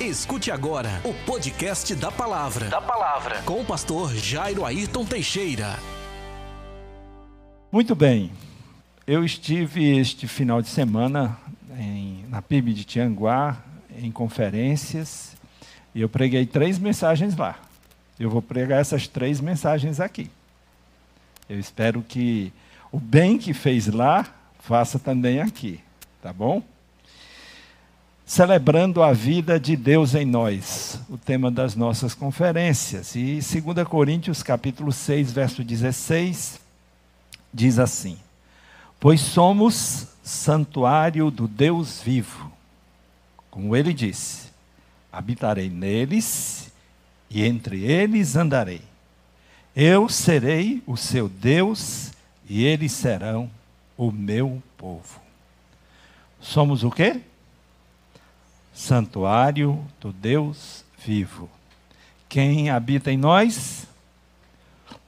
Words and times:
Escute 0.00 0.50
agora 0.50 1.00
o 1.04 1.14
podcast 1.24 1.94
da 1.94 2.12
Palavra. 2.12 2.68
Da 2.68 2.82
palavra. 2.82 3.40
Com 3.46 3.62
o 3.62 3.64
pastor 3.64 4.14
Jairo 4.14 4.66
Ayrton 4.66 5.06
Teixeira. 5.06 5.78
Muito 7.72 7.94
bem. 7.94 8.30
Eu 9.06 9.24
estive 9.24 9.96
este 9.98 10.28
final 10.28 10.60
de 10.60 10.68
semana 10.68 11.38
em, 11.78 12.26
na 12.28 12.42
PIB 12.42 12.74
de 12.74 12.84
Tianguá, 12.84 13.56
em 13.96 14.12
conferências, 14.12 15.34
e 15.94 16.02
eu 16.02 16.10
preguei 16.10 16.44
três 16.44 16.78
mensagens 16.78 17.34
lá. 17.34 17.58
Eu 18.20 18.28
vou 18.28 18.42
pregar 18.42 18.82
essas 18.82 19.08
três 19.08 19.40
mensagens 19.40 19.98
aqui. 19.98 20.30
Eu 21.48 21.58
espero 21.58 22.02
que 22.02 22.52
o 22.92 23.00
bem 23.00 23.38
que 23.38 23.54
fez 23.54 23.86
lá, 23.86 24.26
faça 24.58 24.98
também 24.98 25.40
aqui. 25.40 25.80
Tá 26.20 26.34
bom? 26.34 26.62
Celebrando 28.26 29.04
a 29.04 29.12
vida 29.12 29.58
de 29.58 29.76
Deus 29.76 30.16
em 30.16 30.26
nós, 30.26 30.98
o 31.08 31.16
tema 31.16 31.48
das 31.48 31.76
nossas 31.76 32.12
conferências. 32.12 33.14
E 33.14 33.38
2 33.38 33.86
Coríntios 33.86 34.42
capítulo 34.42 34.90
6, 34.90 35.30
verso 35.30 35.62
16, 35.62 36.60
diz 37.54 37.78
assim: 37.78 38.18
Pois 38.98 39.20
somos 39.20 40.08
santuário 40.24 41.30
do 41.30 41.46
Deus 41.46 42.02
vivo. 42.02 42.50
Como 43.48 43.76
ele 43.76 43.94
disse: 43.94 44.48
Habitarei 45.12 45.70
neles 45.70 46.72
e 47.30 47.44
entre 47.44 47.84
eles 47.84 48.34
andarei. 48.34 48.82
Eu 49.74 50.08
serei 50.08 50.82
o 50.84 50.96
seu 50.96 51.28
Deus 51.28 52.10
e 52.48 52.64
eles 52.64 52.90
serão 52.90 53.48
o 53.96 54.10
meu 54.10 54.60
povo. 54.76 55.20
Somos 56.40 56.82
o 56.82 56.90
quê? 56.90 57.20
Santuário 58.76 59.82
do 59.98 60.12
Deus 60.12 60.84
vivo. 61.02 61.48
Quem 62.28 62.68
habita 62.68 63.10
em 63.10 63.16
nós? 63.16 63.86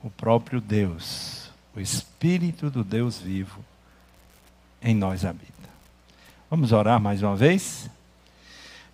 O 0.03 0.09
próprio 0.09 0.61
Deus, 0.61 1.51
o 1.77 1.81
Espírito 1.81 2.71
do 2.71 2.83
Deus 2.83 3.19
vivo 3.19 3.63
em 4.81 4.95
nós 4.95 5.25
habita. 5.25 5.53
Vamos 6.49 6.73
orar 6.73 6.99
mais 6.99 7.23
uma 7.23 7.37
vez? 7.37 7.91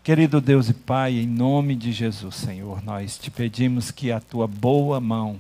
Querido 0.03 0.41
Deus 0.41 0.69
e 0.69 0.75
Pai, 0.75 1.13
em 1.13 1.27
nome 1.27 1.77
de 1.77 1.93
Jesus, 1.93 2.35
Senhor, 2.35 2.83
nós 2.83 3.17
te 3.17 3.31
pedimos 3.31 3.93
que 3.93 4.11
a 4.11 4.19
tua 4.19 4.49
boa 4.49 5.01
mão 5.01 5.39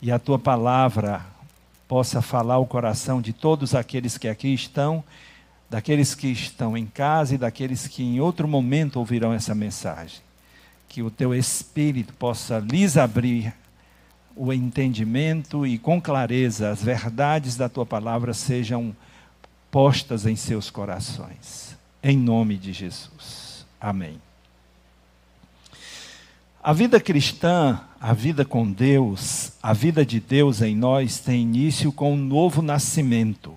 e 0.00 0.10
a 0.10 0.18
tua 0.18 0.38
palavra 0.38 1.24
possa 1.86 2.22
falar 2.22 2.58
o 2.58 2.66
coração 2.66 3.20
de 3.20 3.32
todos 3.32 3.74
aqueles 3.74 4.16
que 4.16 4.28
aqui 4.28 4.52
estão 4.54 5.04
daqueles 5.68 6.14
que 6.14 6.28
estão 6.28 6.76
em 6.76 6.86
casa 6.86 7.34
e 7.34 7.38
daqueles 7.38 7.86
que 7.86 8.02
em 8.02 8.20
outro 8.20 8.46
momento 8.46 8.98
ouvirão 8.98 9.32
essa 9.32 9.54
mensagem. 9.54 10.20
Que 10.88 11.02
o 11.02 11.10
teu 11.10 11.34
Espírito 11.34 12.12
possa 12.14 12.58
lhes 12.58 12.96
abrir 12.96 13.52
o 14.34 14.52
entendimento 14.52 15.66
e 15.66 15.78
com 15.78 16.00
clareza 16.00 16.70
as 16.70 16.82
verdades 16.82 17.56
da 17.56 17.68
tua 17.68 17.86
palavra 17.86 18.32
sejam 18.32 18.94
postas 19.70 20.26
em 20.26 20.36
seus 20.36 20.70
corações. 20.70 21.76
Em 22.02 22.16
nome 22.16 22.56
de 22.56 22.72
Jesus. 22.72 23.66
Amém. 23.80 24.20
A 26.62 26.72
vida 26.72 27.00
cristã, 27.00 27.80
a 28.00 28.12
vida 28.12 28.44
com 28.44 28.70
Deus, 28.70 29.52
a 29.62 29.72
vida 29.72 30.04
de 30.04 30.20
Deus 30.20 30.60
em 30.62 30.76
nós 30.76 31.18
tem 31.18 31.42
início 31.42 31.92
com 31.92 32.12
um 32.12 32.16
novo 32.16 32.60
nascimento 32.60 33.56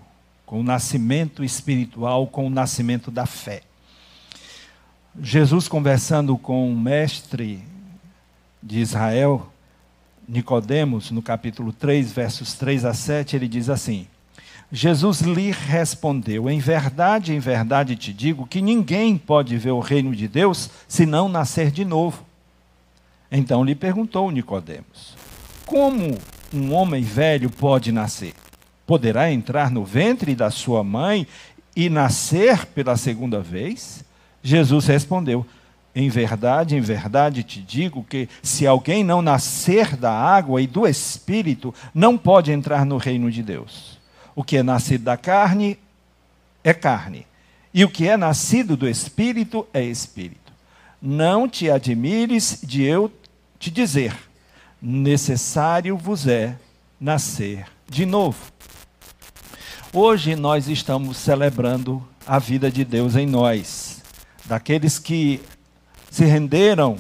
com 0.50 0.62
o 0.62 0.64
nascimento 0.64 1.44
espiritual, 1.44 2.26
com 2.26 2.48
o 2.48 2.50
nascimento 2.50 3.12
da 3.12 3.28
fé. 3.28 3.62
Jesus 5.22 5.68
conversando 5.68 6.36
com 6.40 6.74
o 6.74 6.76
mestre 6.76 7.64
de 8.62 8.80
Israel, 8.80 9.48
Nicodemos, 10.28 11.12
no 11.12 11.22
capítulo 11.22 11.72
3, 11.72 12.12
versos 12.12 12.56
3 12.56 12.84
a 12.84 12.96
7, 12.96 13.36
ele 13.36 13.48
diz 13.48 13.70
assim: 13.70 14.08
Jesus 14.72 15.22
lhe 15.22 15.52
respondeu: 15.52 16.50
Em 16.50 16.58
verdade, 16.58 17.32
em 17.32 17.40
verdade 17.40 17.96
te 17.96 18.12
digo 18.12 18.48
que 18.48 18.60
ninguém 18.60 19.20
pode 19.20 19.56
ver 19.56 19.70
o 19.70 19.80
reino 19.80 20.16
de 20.16 20.28
Deus 20.28 20.72
se 20.88 21.06
não 21.06 21.30
nascer 21.30 21.70
de 21.70 21.86
novo. 21.86 22.26
Então 23.32 23.64
lhe 23.64 23.76
perguntou 23.76 24.32
Nicodemos: 24.32 25.16
Como 25.64 26.18
um 26.52 26.74
homem 26.74 27.04
velho 27.04 27.52
pode 27.52 27.92
nascer? 27.92 28.34
Poderá 28.90 29.32
entrar 29.32 29.70
no 29.70 29.86
ventre 29.86 30.34
da 30.34 30.50
sua 30.50 30.84
mãe 30.84 31.28
e 31.76 31.92
nascer 31.92 32.66
pela 32.66 32.98
segunda 32.98 33.40
vez? 33.40 34.04
Jesus 34.42 34.88
respondeu: 34.88 35.46
Em 35.94 36.10
verdade, 36.10 36.76
em 36.76 36.82
verdade 36.82 37.44
te 37.44 37.62
digo 37.62 38.04
que 38.04 38.28
se 38.42 38.66
alguém 38.66 39.04
não 39.04 39.22
nascer 39.22 39.96
da 39.96 40.12
água 40.12 40.60
e 40.60 40.66
do 40.66 40.88
espírito, 40.88 41.72
não 41.94 42.18
pode 42.18 42.52
entrar 42.52 42.84
no 42.84 42.98
reino 42.98 43.30
de 43.30 43.44
Deus. 43.44 44.00
O 44.36 44.44
que 44.44 44.58
é 44.58 44.64
nascido 44.64 45.04
da 45.04 45.16
carne 45.16 45.78
é 46.64 46.74
carne, 46.74 47.28
e 47.72 47.86
o 47.86 47.90
que 47.92 48.08
é 48.08 48.18
nascido 48.18 48.76
do 48.76 48.90
espírito 48.90 49.68
é 49.72 49.84
espírito. 49.84 50.52
Não 51.00 51.48
te 51.48 51.70
admires 51.70 52.60
de 52.64 52.82
eu 52.82 53.14
te 53.60 53.70
dizer: 53.70 54.18
necessário 54.82 55.96
vos 55.96 56.26
é 56.26 56.58
nascer 57.00 57.68
de 57.88 58.04
novo. 58.04 58.52
Hoje 59.92 60.36
nós 60.36 60.68
estamos 60.68 61.18
celebrando 61.18 62.08
a 62.28 62.38
vida 62.38 62.70
de 62.70 62.86
Deus 62.86 63.16
em 63.16 63.26
nós, 63.26 64.04
daqueles 64.46 65.00
que 65.00 65.42
se 66.12 66.26
renderam 66.26 66.96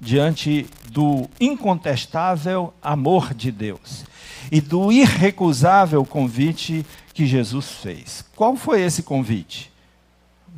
diante 0.00 0.66
do 0.90 1.28
incontestável 1.38 2.72
amor 2.80 3.34
de 3.34 3.52
Deus 3.52 4.06
e 4.50 4.62
do 4.62 4.90
irrecusável 4.90 6.06
convite 6.06 6.86
que 7.12 7.26
Jesus 7.26 7.72
fez. 7.72 8.24
Qual 8.34 8.56
foi 8.56 8.80
esse 8.80 9.02
convite? 9.02 9.70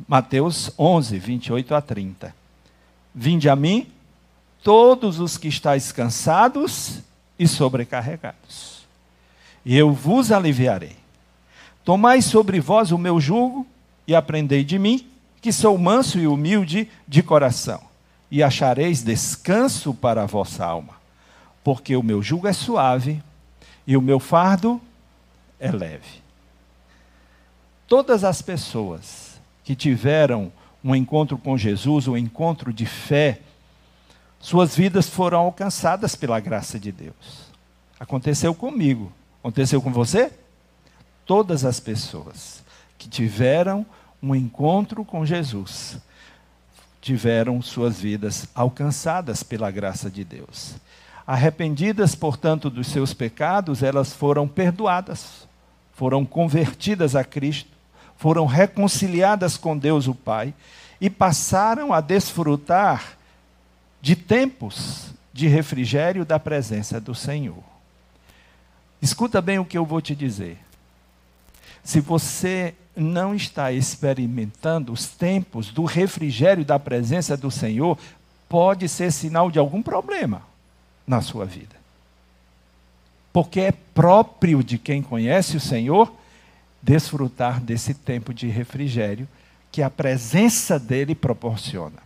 Mateus 0.07 0.71
11, 0.79 1.19
28 1.19 1.75
a 1.75 1.81
30. 1.81 2.33
Vinde 3.13 3.49
a 3.49 3.55
mim, 3.55 3.87
todos 4.63 5.19
os 5.19 5.37
que 5.37 5.49
estáis 5.49 5.91
cansados 5.91 7.01
e 7.37 7.45
sobrecarregados, 7.49 8.87
e 9.65 9.75
eu 9.75 9.91
vos 9.91 10.31
aliviarei. 10.31 11.06
Tomai 11.87 12.21
sobre 12.21 12.59
vós 12.59 12.91
o 12.91 12.97
meu 12.97 13.17
jugo 13.17 13.65
e 14.05 14.13
aprendei 14.13 14.61
de 14.61 14.77
mim, 14.77 15.07
que 15.41 15.53
sou 15.53 15.77
manso 15.77 16.19
e 16.19 16.27
humilde 16.27 16.89
de 17.07 17.23
coração, 17.23 17.81
e 18.29 18.43
achareis 18.43 19.01
descanso 19.01 19.93
para 19.93 20.23
a 20.23 20.25
vossa 20.25 20.65
alma, 20.65 20.95
porque 21.63 21.95
o 21.95 22.03
meu 22.03 22.21
jugo 22.21 22.45
é 22.45 22.51
suave 22.51 23.23
e 23.87 23.95
o 23.95 24.01
meu 24.01 24.19
fardo 24.19 24.81
é 25.61 25.71
leve. 25.71 26.21
Todas 27.87 28.25
as 28.25 28.41
pessoas 28.41 29.39
que 29.63 29.73
tiveram 29.73 30.51
um 30.83 30.93
encontro 30.93 31.37
com 31.37 31.57
Jesus, 31.57 32.05
um 32.05 32.17
encontro 32.17 32.73
de 32.73 32.85
fé, 32.85 33.39
suas 34.41 34.75
vidas 34.75 35.07
foram 35.07 35.39
alcançadas 35.39 36.15
pela 36.15 36.41
graça 36.41 36.77
de 36.77 36.91
Deus. 36.91 37.47
Aconteceu 37.97 38.53
comigo. 38.53 39.09
Aconteceu 39.39 39.81
com 39.81 39.93
você? 39.93 40.33
Todas 41.27 41.65
as 41.65 41.79
pessoas 41.79 42.63
que 42.97 43.07
tiveram 43.07 43.85
um 44.23 44.33
encontro 44.33 45.05
com 45.05 45.25
Jesus 45.25 45.99
tiveram 46.99 47.61
suas 47.61 47.99
vidas 47.99 48.47
alcançadas 48.55 49.43
pela 49.43 49.69
graça 49.69 50.09
de 50.09 50.23
Deus. 50.23 50.75
Arrependidas, 51.25 52.15
portanto, 52.15 52.69
dos 52.69 52.87
seus 52.87 53.13
pecados, 53.13 53.83
elas 53.83 54.13
foram 54.13 54.47
perdoadas, 54.47 55.47
foram 55.93 56.25
convertidas 56.25 57.15
a 57.15 57.23
Cristo, 57.23 57.69
foram 58.17 58.45
reconciliadas 58.45 59.57
com 59.57 59.77
Deus 59.77 60.07
o 60.07 60.15
Pai 60.15 60.53
e 60.99 61.09
passaram 61.09 61.93
a 61.93 62.01
desfrutar 62.01 63.17
de 64.01 64.15
tempos 64.15 65.11
de 65.31 65.47
refrigério 65.47 66.25
da 66.25 66.39
presença 66.39 66.99
do 66.99 67.13
Senhor. 67.13 67.63
Escuta 69.01 69.41
bem 69.41 69.59
o 69.59 69.65
que 69.65 69.77
eu 69.77 69.85
vou 69.85 70.01
te 70.01 70.15
dizer. 70.15 70.66
Se 71.87 72.01
você 72.01 72.75
não 72.97 73.33
está 73.33 73.71
experimentando 73.71 74.91
os 74.91 75.07
tempos 75.07 75.69
do 75.69 75.85
refrigério 75.85 76.65
da 76.65 76.77
presença 76.77 77.37
do 77.37 77.49
Senhor, 77.49 77.97
pode 78.49 78.89
ser 78.89 79.09
sinal 79.09 79.49
de 79.49 79.57
algum 79.57 79.81
problema 79.81 80.41
na 81.07 81.21
sua 81.21 81.45
vida. 81.45 81.77
Porque 83.31 83.61
é 83.61 83.71
próprio 83.71 84.61
de 84.61 84.77
quem 84.77 85.01
conhece 85.01 85.55
o 85.55 85.61
Senhor 85.61 86.13
desfrutar 86.81 87.61
desse 87.61 87.93
tempo 87.93 88.33
de 88.33 88.47
refrigério 88.49 89.25
que 89.71 89.81
a 89.81 89.89
presença 89.89 90.77
dele 90.77 91.15
proporciona. 91.15 92.05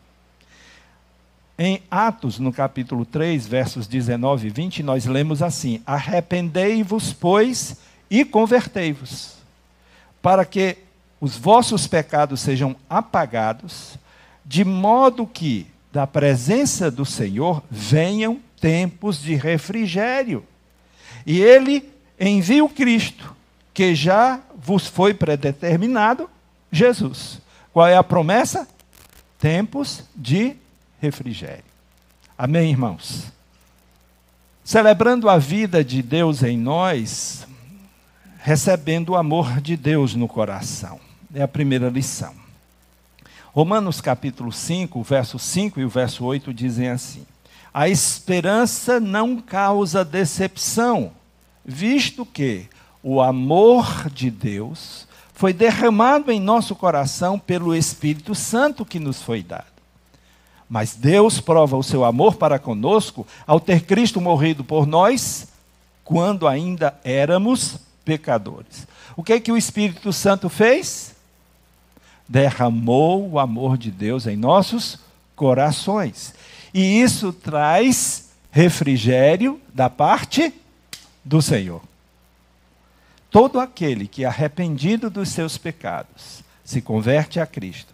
Em 1.57 1.81
Atos, 1.89 2.38
no 2.38 2.54
capítulo 2.54 3.04
3, 3.04 3.48
versos 3.48 3.88
19 3.88 4.45
e 4.45 4.51
20, 4.51 4.84
nós 4.84 5.06
lemos 5.07 5.42
assim: 5.42 5.81
Arrependei-vos, 5.88 7.12
pois, 7.13 7.77
e 8.12 8.24
convertei-vos 8.24 9.41
para 10.22 10.46
que 10.46 10.78
os 11.20 11.38
vossos 11.38 11.88
pecados 11.88 12.42
sejam 12.42 12.76
apagados, 12.90 13.98
de 14.46 14.64
modo 14.64 15.28
que 15.28 15.68
da 15.92 16.08
presença 16.08 16.90
do 16.90 17.06
Senhor 17.06 17.62
venham 17.70 18.40
tempos 18.60 19.22
de 19.22 19.36
refrigério. 19.36 20.46
E 21.26 21.42
ele 21.42 21.92
envia 22.20 22.64
o 22.64 22.70
Cristo, 22.70 23.36
que 23.74 23.94
já 23.94 24.40
vos 24.56 24.88
foi 24.88 25.14
predeterminado, 25.14 26.30
Jesus. 26.72 27.40
Qual 27.74 27.88
é 27.88 27.96
a 27.96 28.04
promessa? 28.04 28.68
Tempos 29.40 30.04
de 30.16 30.56
refrigério. 31.00 31.64
Amém, 32.38 32.72
irmãos? 32.72 33.32
Celebrando 34.64 35.30
a 35.30 35.38
vida 35.38 35.84
de 35.84 36.02
Deus 36.02 36.44
em 36.44 36.58
nós, 36.58 37.46
recebendo 38.44 39.10
o 39.10 39.16
amor 39.16 39.62
de 39.62 39.78
Deus 39.78 40.16
no 40.16 40.28
coração. 40.28 41.00
É 41.34 41.42
a 41.44 41.48
primeira 41.48 41.90
lição. 41.90 42.34
Romanos 43.54 44.02
capítulo 44.02 44.52
5, 44.52 45.00
o 45.00 45.04
verso 45.04 45.38
5 45.38 45.80
e 45.80 45.86
o 45.86 45.90
verso 45.90 46.26
8 46.26 46.54
dizem 46.54 46.90
assim: 46.90 47.26
A 47.74 47.88
esperança 47.88 49.00
não 49.00 49.38
causa 49.38 50.04
decepção, 50.04 51.12
visto 51.64 52.26
que 52.26 52.68
o 53.04 53.22
amor 53.22 54.10
de 54.10 54.32
Deus 54.32 55.08
foi 55.34 55.54
derramado 55.54 56.32
em 56.32 56.40
nosso 56.40 56.76
coração 56.76 57.38
pelo 57.38 57.76
Espírito 57.76 58.34
Santo 58.34 58.86
que 58.86 59.00
nos 59.00 59.22
foi 59.22 59.44
dado. 59.44 59.66
Mas 60.70 60.96
Deus 60.96 61.40
prova 61.40 61.78
o 61.78 61.84
seu 61.84 62.04
amor 62.06 62.36
para 62.36 62.58
conosco 62.58 63.28
ao 63.46 63.60
ter 63.60 63.82
Cristo 63.82 64.22
morrido 64.22 64.64
por 64.64 64.88
nós 64.88 65.50
quando 66.04 66.48
ainda 66.48 66.98
éramos 67.04 67.91
pecadores. 68.03 68.88
O 69.15 69.24
que 69.24 69.33
é 69.33 69.39
que 69.39 69.51
o 69.51 69.57
Espírito 69.57 70.12
Santo 70.12 70.50
fez? 70.50 71.12
derramou 72.31 73.30
o 73.30 73.38
amor 73.38 73.77
de 73.77 73.92
Deus 73.92 74.25
em 74.25 74.38
nossos 74.38 74.98
corações. 75.36 76.33
E 76.74 77.01
isso 77.01 77.33
traz 77.33 78.30
refrigério 78.50 79.59
da 79.74 79.89
parte 79.89 80.53
do 81.25 81.42
Senhor. 81.42 81.81
Todo 83.30 83.59
aquele 83.59 84.07
que, 84.07 84.24
arrependido 84.24 85.09
dos 85.09 85.27
seus 85.27 85.57
pecados, 85.57 86.42
se 86.63 86.81
converte 86.81 87.38
a 87.38 87.45
Cristo, 87.45 87.94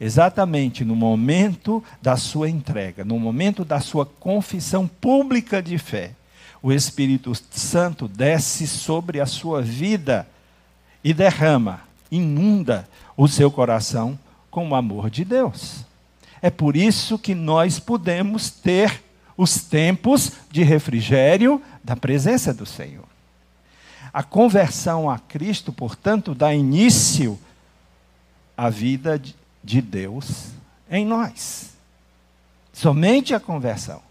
exatamente 0.00 0.84
no 0.84 0.96
momento 0.96 1.82
da 2.02 2.16
sua 2.16 2.50
entrega, 2.50 3.04
no 3.04 3.16
momento 3.16 3.64
da 3.64 3.78
sua 3.78 4.04
confissão 4.04 4.88
pública 4.88 5.62
de 5.62 5.78
fé, 5.78 6.12
o 6.62 6.72
Espírito 6.72 7.32
Santo 7.50 8.08
desce 8.08 8.66
sobre 8.66 9.20
a 9.20 9.26
sua 9.26 9.62
vida 9.62 10.28
e 11.02 11.14
derrama, 11.14 11.80
inunda 12.10 12.88
o 13.16 13.28
seu 13.28 13.50
coração 13.50 14.18
com 14.50 14.68
o 14.68 14.74
amor 14.74 15.10
de 15.10 15.24
Deus. 15.24 15.84
É 16.42 16.50
por 16.50 16.76
isso 16.76 17.18
que 17.18 17.34
nós 17.34 17.78
podemos 17.78 18.50
ter 18.50 19.02
os 19.36 19.62
tempos 19.62 20.32
de 20.50 20.62
refrigério 20.62 21.62
da 21.82 21.94
presença 21.94 22.52
do 22.52 22.66
Senhor. 22.66 23.06
A 24.12 24.22
conversão 24.22 25.08
a 25.08 25.18
Cristo, 25.18 25.72
portanto, 25.72 26.34
dá 26.34 26.52
início 26.52 27.38
à 28.56 28.68
vida 28.68 29.20
de 29.62 29.80
Deus 29.80 30.46
em 30.90 31.04
nós. 31.04 31.70
Somente 32.72 33.34
a 33.34 33.40
conversão, 33.40 34.02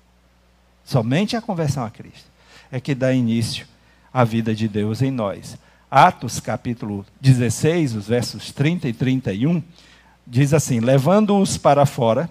somente 0.86 1.36
a 1.36 1.42
conversão 1.42 1.84
a 1.84 1.90
Cristo 1.90 2.37
é 2.72 2.80
que 2.80 2.96
dá 2.96 3.14
início 3.14 3.66
à 4.14 4.24
vida 4.24 4.54
de 4.54 4.68
Deus 4.68 5.02
em 5.02 5.12
nós. 5.12 5.58
Atos 5.90 6.40
capítulo 6.40 7.06
16, 7.22 7.96
os 7.96 8.08
versos 8.08 8.52
30 8.52 8.90
e 8.90 8.94
31, 8.94 9.64
diz 10.26 10.54
assim: 10.54 10.80
Levando-os 10.80 11.58
para 11.58 11.86
fora, 11.86 12.30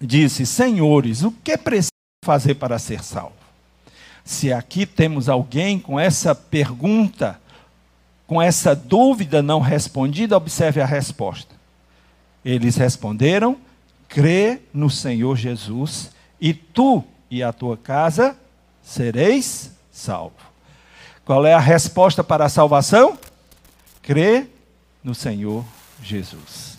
disse: 0.00 0.46
Senhores, 0.46 1.22
o 1.22 1.32
que 1.32 1.56
preciso 1.56 1.90
fazer 2.24 2.54
para 2.54 2.78
ser 2.78 3.02
salvo? 3.02 3.34
Se 4.24 4.52
aqui 4.52 4.86
temos 4.86 5.28
alguém 5.28 5.78
com 5.78 5.98
essa 5.98 6.34
pergunta, 6.34 7.40
com 8.26 8.40
essa 8.40 8.74
dúvida 8.76 9.42
não 9.42 9.60
respondida, 9.60 10.36
observe 10.36 10.80
a 10.80 10.86
resposta. 10.86 11.54
Eles 12.44 12.76
responderam: 12.76 13.56
crê 14.08 14.60
no 14.72 14.88
Senhor 14.88 15.36
Jesus, 15.36 16.12
e 16.40 16.54
tu 16.54 17.02
e 17.28 17.42
a 17.42 17.52
tua 17.52 17.76
casa 17.76 18.36
sereis 18.82 19.70
salvos. 19.90 20.42
Qual 21.24 21.46
é 21.46 21.54
a 21.54 21.60
resposta 21.60 22.24
para 22.24 22.44
a 22.44 22.48
salvação? 22.48 23.18
Crê 24.02 24.46
no 25.02 25.14
Senhor 25.14 25.64
Jesus. 26.02 26.78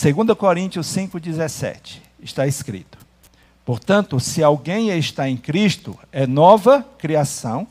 2 0.00 0.36
Coríntios 0.38 0.86
5,17 0.86 2.00
está 2.20 2.46
escrito: 2.46 2.98
Portanto, 3.64 4.18
se 4.18 4.42
alguém 4.42 4.90
está 4.96 5.28
em 5.28 5.36
Cristo, 5.36 5.98
é 6.10 6.26
nova 6.26 6.82
criação, 6.98 7.66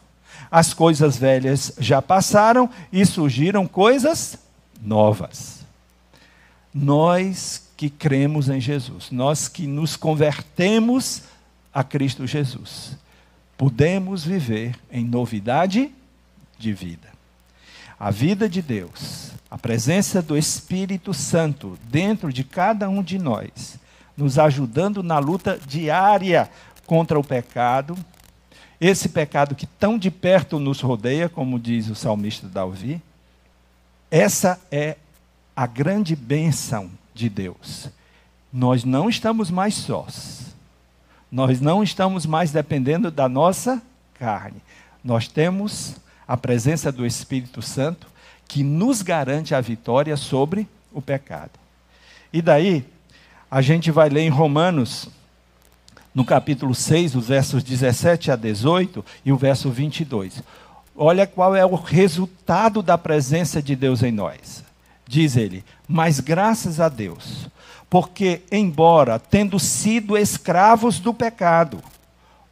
as 0.52 0.74
coisas 0.74 1.18
velhas 1.18 1.74
já 1.80 2.02
passaram 2.02 2.70
e 2.92 3.06
surgiram 3.06 3.66
coisas 3.66 4.38
novas. 4.82 5.66
Nós 6.74 7.68
que 7.76 7.90
cremos 7.90 8.50
em 8.50 8.60
Jesus, 8.60 9.10
nós 9.12 9.48
que 9.48 9.66
nos 9.66 9.96
convertemos 9.96 11.24
a 11.74 11.84
Cristo 11.84 12.26
Jesus, 12.26 12.98
podemos 13.58 14.24
viver 14.24 14.78
em 14.92 15.06
novidade 15.06 15.92
de 16.58 16.74
vida. 16.74 17.08
A 18.00 18.12
vida 18.12 18.48
de 18.48 18.62
Deus, 18.62 19.32
a 19.50 19.58
presença 19.58 20.22
do 20.22 20.38
Espírito 20.38 21.14
Santo 21.14 21.78
dentro 21.90 22.32
de 22.32 22.44
cada 22.44 22.90
um 22.90 23.02
de 23.02 23.18
nós, 23.18 23.80
nos 24.16 24.38
ajudando 24.38 25.02
na 25.02 25.20
luta 25.20 25.60
diária 25.66 26.50
contra 26.86 27.20
o 27.20 27.24
pecado, 27.24 27.98
esse 28.80 29.10
pecado 29.10 29.56
que 29.56 29.66
tão 29.66 29.98
de 29.98 30.12
perto 30.12 30.60
nos 30.60 30.82
rodeia, 30.82 31.28
como 31.28 31.60
diz 31.60 31.90
o 31.90 31.96
salmista 31.96 32.48
Davi. 32.48 33.02
Essa 34.12 34.60
é 34.72 34.98
a 35.56 35.66
grande 35.66 36.16
bênção 36.16 36.90
de 37.14 37.30
Deus. 37.30 37.90
Nós 38.54 38.84
não 38.84 39.10
estamos 39.10 39.50
mais 39.50 39.74
sós. 39.74 40.56
Nós 41.32 41.60
não 41.60 41.84
estamos 41.84 42.26
mais 42.26 42.52
dependendo 42.52 43.12
da 43.12 43.28
nossa 43.28 43.82
carne. 44.18 44.62
Nós 45.04 45.28
temos 45.28 45.96
a 46.28 46.36
presença 46.36 46.92
do 46.92 47.06
Espírito 47.06 47.62
Santo 47.62 48.08
que 48.48 48.64
nos 48.64 49.02
garante 49.02 49.54
a 49.54 49.62
vitória 49.62 50.16
sobre 50.16 50.68
o 50.92 51.02
pecado. 51.02 51.52
E 52.32 52.42
daí, 52.42 52.86
a 53.50 53.62
gente 53.62 53.92
vai 53.92 54.10
ler 54.10 54.22
em 54.22 54.30
Romanos, 54.30 55.10
no 56.14 56.26
capítulo 56.26 56.74
6, 56.74 57.16
os 57.16 57.28
versos 57.28 57.64
17 57.64 58.32
a 58.32 58.36
18 58.36 59.04
e 59.26 59.32
o 59.32 59.38
verso 59.38 59.70
22. 59.70 60.42
Olha 60.96 61.28
qual 61.28 61.56
é 61.56 61.66
o 61.66 61.76
resultado 61.76 62.82
da 62.82 62.98
presença 62.98 63.62
de 63.62 63.76
Deus 63.76 64.02
em 64.02 64.12
nós. 64.12 64.64
Diz 65.08 65.38
ele: 65.38 65.64
Mas 65.88 66.20
graças 66.20 66.80
a 66.80 66.90
Deus, 66.90 67.48
porque, 67.90 68.42
embora 68.52 69.20
tendo 69.20 69.60
sido 69.60 70.18
escravos 70.18 71.00
do 71.00 71.14
pecado, 71.14 71.82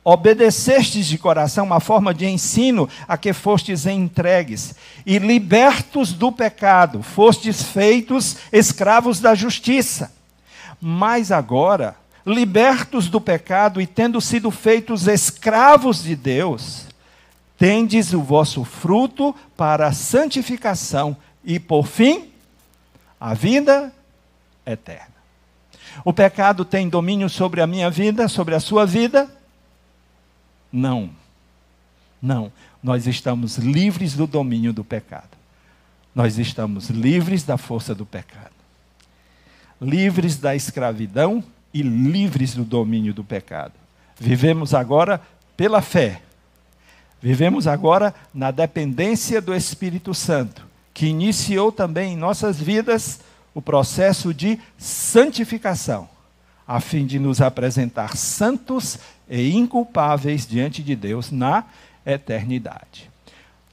obedecestes 0.03 1.07
de 1.07 1.17
coração 1.17 1.65
uma 1.65 1.79
forma 1.79 2.13
de 2.13 2.27
ensino 2.27 2.87
a 3.07 3.17
que 3.17 3.33
fostes 3.33 3.87
entregues, 3.87 4.75
e 5.05 5.17
libertos 5.17 6.13
do 6.13 6.31
pecado, 6.31 7.01
fostes 7.01 7.63
feitos 7.63 8.37
escravos 8.51 9.19
da 9.19 9.33
justiça. 9.33 10.13
Mas 10.79 11.31
agora, 11.31 11.95
libertos 12.25 13.09
do 13.09 13.19
pecado 13.19 13.81
e 13.81 13.87
tendo 13.87 14.21
sido 14.21 14.51
feitos 14.51 15.07
escravos 15.07 16.03
de 16.03 16.15
Deus, 16.15 16.85
tendes 17.57 18.13
o 18.13 18.21
vosso 18.21 18.63
fruto 18.63 19.35
para 19.57 19.87
a 19.87 19.93
santificação 19.93 21.17
e, 21.43 21.59
por 21.59 21.87
fim, 21.87 22.29
a 23.19 23.33
vida 23.33 23.91
eterna. 24.65 25.14
O 26.03 26.11
pecado 26.11 26.65
tem 26.65 26.89
domínio 26.89 27.29
sobre 27.29 27.61
a 27.61 27.67
minha 27.67 27.89
vida, 27.89 28.27
sobre 28.27 28.55
a 28.55 28.59
sua 28.59 28.85
vida? 28.85 29.29
Não. 30.71 31.09
Não. 32.21 32.51
Nós 32.83 33.07
estamos 33.07 33.57
livres 33.57 34.15
do 34.15 34.27
domínio 34.27 34.73
do 34.73 34.83
pecado. 34.83 35.29
Nós 36.13 36.37
estamos 36.37 36.89
livres 36.89 37.43
da 37.43 37.57
força 37.57 37.95
do 37.95 38.05
pecado. 38.05 38.53
Livres 39.81 40.37
da 40.37 40.55
escravidão 40.55 41.43
e 41.73 41.81
livres 41.81 42.55
do 42.55 42.63
domínio 42.63 43.13
do 43.13 43.23
pecado. 43.23 43.73
Vivemos 44.19 44.73
agora 44.73 45.21
pela 45.57 45.81
fé. 45.81 46.21
Vivemos 47.21 47.67
agora 47.67 48.13
na 48.33 48.51
dependência 48.51 49.41
do 49.41 49.53
Espírito 49.53 50.13
Santo, 50.13 50.65
que 50.93 51.07
iniciou 51.07 51.71
também 51.71 52.13
em 52.13 52.17
nossas 52.17 52.59
vidas 52.59 53.19
o 53.55 53.61
processo 53.61 54.33
de 54.33 54.59
santificação, 54.77 56.09
a 56.67 56.81
fim 56.81 57.05
de 57.05 57.17
nos 57.17 57.41
apresentar 57.41 58.17
santos 58.17 58.99
e 59.29 59.55
inculpáveis 59.55 60.45
diante 60.45 60.83
de 60.83 60.93
Deus 60.93 61.31
na 61.31 61.63
eternidade. 62.05 63.09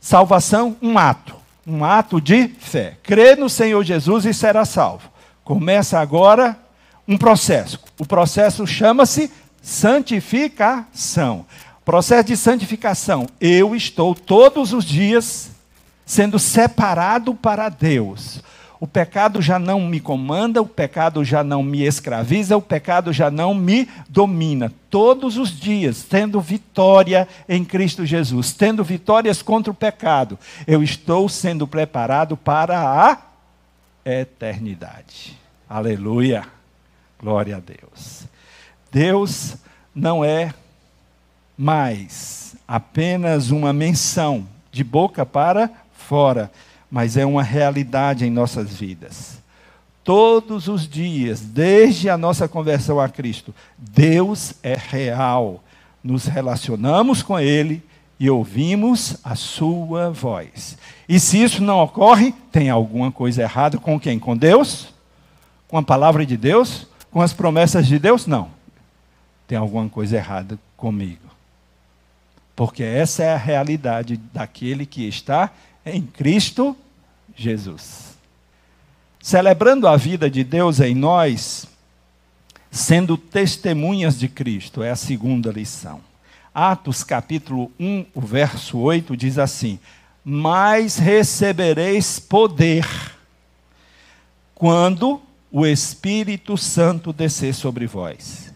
Salvação, 0.01 0.77
um 0.81 0.97
ato, 0.97 1.35
um 1.67 1.85
ato 1.85 2.21
de 2.21 2.49
fé. 2.49 2.97
Crê 3.03 3.35
no 3.35 3.51
Senhor 3.51 3.83
Jesus 3.83 4.25
e 4.25 4.33
será 4.33 4.65
salvo. 4.65 5.11
Começa 5.45 5.99
agora 5.99 6.57
um 7.07 7.19
processo. 7.19 7.81
O 7.99 8.07
processo 8.07 8.65
chama-se 8.65 9.33
santificação. 9.61 11.45
Processo 11.85 12.29
de 12.29 12.37
santificação. 12.37 13.27
Eu 13.41 13.75
estou 13.75 14.15
todos 14.15 14.73
os 14.73 14.85
dias 14.85 15.51
sendo 16.07 16.39
separado 16.39 17.35
para 17.35 17.69
Deus. 17.69 18.41
O 18.83 18.87
pecado 18.89 19.41
já 19.41 19.61
não 19.61 19.81
me 19.83 20.01
comanda, 20.01 20.61
o 20.61 20.67
pecado 20.67 21.25
já 21.25 21.45
não 21.45 21.63
me 21.63 21.85
escraviza, 21.85 22.57
o 22.57 22.61
pecado 22.61 23.13
já 23.13 23.31
não 23.31 23.55
me 23.55 23.89
domina. 24.09 24.73
Todos 24.91 25.37
os 25.37 25.57
dias, 25.57 26.03
tendo 26.03 26.41
vitória 26.41 27.29
em 27.49 27.65
Cristo 27.65 28.05
Jesus, 28.05 28.53
tendo 28.53 28.83
vitórias 28.83 29.41
contra 29.41 29.71
o 29.71 29.75
pecado, 29.75 30.37
eu 30.67 30.83
estou 30.83 31.29
sendo 31.29 31.65
preparado 31.65 32.37
para 32.37 32.77
a 32.77 33.19
eternidade. 34.05 35.39
Aleluia. 35.71 36.45
Glória 37.21 37.59
a 37.59 37.61
Deus. 37.61 38.25
Deus 38.91 39.59
não 39.95 40.25
é 40.25 40.53
mais 41.57 42.57
apenas 42.67 43.53
uma 43.53 43.73
menção 43.73 44.45
de 44.73 44.83
boca 44.83 45.25
para 45.25 45.71
fora, 45.93 46.51
mas 46.93 47.17
é 47.17 47.25
uma 47.25 47.43
realidade 47.43 48.27
em 48.27 48.31
nossas 48.31 48.75
vidas. 48.75 49.41
Todos 50.05 50.69
os 50.69 50.87
dias, 50.87 51.41
desde 51.41 52.11
a 52.11 52.19
nossa 52.19 52.47
conversão 52.47 53.01
a 53.01 53.09
Cristo, 53.09 53.55
Deus 53.79 54.53
é 54.63 54.77
real. 54.77 55.65
Nos 56.05 56.27
relacionamos 56.27 57.23
com 57.23 57.41
Ele 57.41 57.83
e 58.21 58.29
ouvimos 58.29 59.17
a 59.25 59.35
Sua 59.35 60.11
voz. 60.11 60.77
E 61.09 61.19
se 61.19 61.43
isso 61.43 61.63
não 61.63 61.79
ocorre, 61.79 62.35
tem 62.53 62.69
alguma 62.69 63.11
coisa 63.11 63.41
errada 63.41 63.79
com 63.79 63.99
quem? 63.99 64.19
Com 64.19 64.37
Deus? 64.37 64.93
Com 65.69 65.79
a 65.79 65.83
palavra 65.83 66.27
de 66.27 66.37
Deus? 66.37 66.87
Com 67.11 67.23
as 67.23 67.33
promessas 67.33 67.87
de 67.87 67.99
Deus? 67.99 68.27
Não. 68.27 68.51
Tem 69.49 69.57
alguma 69.57 69.89
coisa 69.89 70.17
errada 70.17 70.59
comigo. 70.77 71.23
Porque 72.55 72.83
essa 72.83 73.23
é 73.23 73.33
a 73.33 73.39
realidade 73.39 74.19
daquele 74.31 74.85
que 74.85 75.09
está 75.09 75.51
em 75.85 76.03
Cristo 76.03 76.77
Jesus. 77.37 78.17
Celebrando 79.21 79.87
a 79.87 79.97
vida 79.97 80.29
de 80.31 80.43
Deus 80.43 80.81
em 80.81 80.95
nós, 80.95 81.67
sendo 82.71 83.17
testemunhas 83.17 84.19
de 84.19 84.29
Cristo, 84.29 84.83
é 84.83 84.91
a 84.91 84.97
segunda 84.97 85.51
lição. 85.51 86.01
Atos 86.55 87.03
capítulo 87.03 87.71
1, 87.79 88.07
o 88.15 88.21
verso 88.21 88.79
8 88.79 89.17
diz 89.17 89.39
assim: 89.39 89.79
Mas 90.25 90.99
recebereis 90.99 92.19
poder 92.19 92.87
quando 94.55 95.21
o 95.51 95.67
Espírito 95.67 96.57
Santo 96.57 97.13
descer 97.13 97.55
sobre 97.55 97.87
vós. 97.87 98.53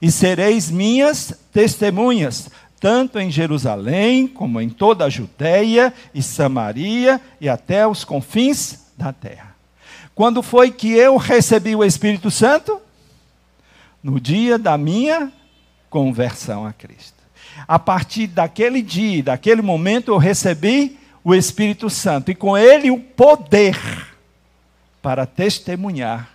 E 0.00 0.10
sereis 0.10 0.70
minhas 0.70 1.32
testemunhas, 1.52 2.50
tanto 2.80 3.18
em 3.18 3.30
Jerusalém, 3.30 4.26
como 4.26 4.60
em 4.60 4.68
toda 4.68 5.04
a 5.04 5.10
Judéia 5.10 5.92
e 6.14 6.22
Samaria 6.22 7.20
e 7.40 7.48
até 7.48 7.86
os 7.86 8.04
confins 8.04 8.84
da 8.96 9.12
terra. 9.12 9.54
Quando 10.14 10.42
foi 10.42 10.70
que 10.70 10.92
eu 10.92 11.16
recebi 11.16 11.74
o 11.74 11.84
Espírito 11.84 12.30
Santo? 12.30 12.80
No 14.02 14.20
dia 14.20 14.58
da 14.58 14.76
minha 14.76 15.32
conversão 15.88 16.66
a 16.66 16.72
Cristo. 16.72 17.14
A 17.66 17.78
partir 17.78 18.26
daquele 18.26 18.82
dia, 18.82 19.22
daquele 19.22 19.62
momento, 19.62 20.10
eu 20.10 20.18
recebi 20.18 20.98
o 21.22 21.34
Espírito 21.34 21.88
Santo 21.88 22.30
e 22.30 22.34
com 22.34 22.56
ele 22.56 22.90
o 22.90 22.98
poder 22.98 23.78
para 25.00 25.24
testemunhar 25.24 26.30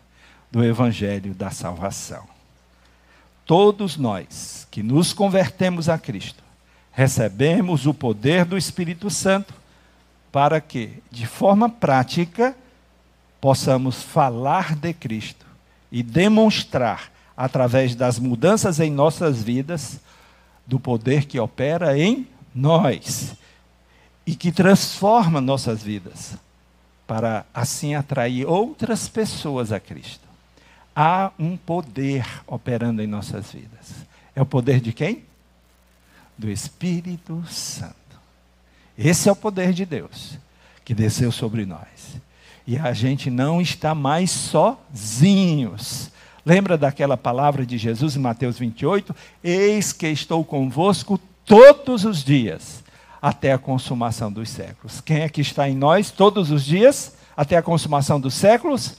do 0.52 0.64
Evangelho 0.64 1.34
da 1.34 1.52
salvação. 1.52 2.39
Todos 3.50 3.98
nós 3.98 4.68
que 4.70 4.84
nos 4.84 5.12
convertemos 5.12 5.90
a 5.90 5.98
Cristo, 5.98 6.44
recebemos 6.92 7.88
o 7.88 7.96
poder 7.96 8.46
do 8.46 8.56
Espírito 8.56 9.10
Santo 9.10 9.56
para 10.32 10.62
que, 10.62 11.02
de 11.10 11.26
forma 11.26 11.68
prática, 11.68 12.56
possamos 13.42 14.04
falar 14.04 14.76
de 14.76 14.94
Cristo 14.94 15.48
e 15.92 16.04
demonstrar, 16.04 17.12
através 17.36 17.96
das 17.96 18.20
mudanças 18.20 18.80
em 18.80 18.92
nossas 18.92 19.42
vidas, 19.42 20.00
do 20.68 20.80
poder 20.80 21.26
que 21.26 21.40
opera 21.40 21.98
em 21.98 22.28
nós 22.54 23.34
e 24.28 24.36
que 24.36 24.52
transforma 24.52 25.42
nossas 25.42 25.82
vidas, 25.82 26.38
para 27.08 27.48
assim 27.52 27.96
atrair 27.96 28.46
outras 28.46 29.10
pessoas 29.10 29.72
a 29.72 29.80
Cristo. 29.80 30.29
Há 30.96 31.32
um 31.40 31.56
poder 31.56 32.26
operando 32.48 33.02
em 33.02 33.08
nossas 33.08 33.52
vidas. 33.52 34.06
É 34.36 34.42
o 34.42 34.46
poder 34.46 34.80
de 34.80 34.92
quem? 34.92 35.24
Do 36.38 36.50
Espírito 36.50 37.44
Santo. 37.48 37.96
Esse 38.98 39.30
é 39.30 39.32
o 39.32 39.36
poder 39.36 39.74
de 39.74 39.86
Deus 39.86 40.38
que 40.84 40.94
desceu 40.94 41.32
sobre 41.32 41.66
nós. 41.66 42.18
E 42.66 42.78
a 42.78 42.94
gente 42.94 43.30
não 43.30 43.62
está 43.62 43.96
mais 43.96 44.32
sozinhos. 44.32 46.12
Lembra 46.46 46.78
daquela 46.78 47.16
palavra 47.16 47.66
de 47.66 47.78
Jesus 47.78 48.16
em 48.16 48.20
Mateus 48.20 48.58
28? 48.58 49.16
Eis 49.44 49.94
que 49.94 50.08
estou 50.08 50.44
convosco 50.44 51.20
todos 51.46 52.06
os 52.06 52.24
dias, 52.24 52.84
até 53.22 53.52
a 53.52 53.58
consumação 53.58 54.32
dos 54.32 54.50
séculos. 54.50 55.02
Quem 55.02 55.22
é 55.22 55.30
que 55.30 55.42
está 55.42 55.70
em 55.70 55.76
nós 55.76 56.12
todos 56.12 56.52
os 56.52 56.64
dias, 56.64 57.16
até 57.36 57.58
a 57.58 57.62
consumação 57.62 58.20
dos 58.20 58.34
séculos? 58.34 58.98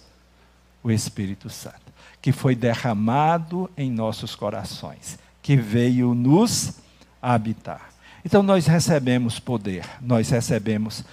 O 0.82 0.90
Espírito 0.90 1.50
Santo, 1.50 1.92
que 2.20 2.32
foi 2.32 2.54
derramado 2.54 3.70
em 3.76 3.90
nossos 3.90 4.34
corações 4.34 5.18
que 5.42 5.56
veio 5.56 6.14
nos 6.14 6.74
habitar. 7.20 7.90
Então 8.24 8.42
nós 8.42 8.66
recebemos 8.66 9.38
poder, 9.38 9.84
nós 10.00 10.28
recebemos 10.30 11.04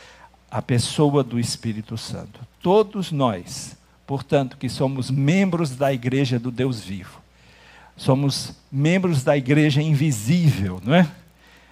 a 0.50 0.62
pessoa 0.62 1.24
do 1.24 1.39
Espírito 1.39 1.97
Santo. 1.97 2.39
Todos 2.62 3.12
nós, 3.12 3.75
portanto, 4.05 4.57
que 4.57 4.69
somos 4.69 5.09
membros 5.09 5.71
da 5.71 5.93
igreja 5.93 6.39
do 6.39 6.51
Deus 6.51 6.81
vivo, 6.81 7.21
somos 7.95 8.53
membros 8.71 9.24
da 9.24 9.38
igreja 9.38 9.81
invisível, 9.81 10.81
não 10.83 10.93
é? 10.93 11.09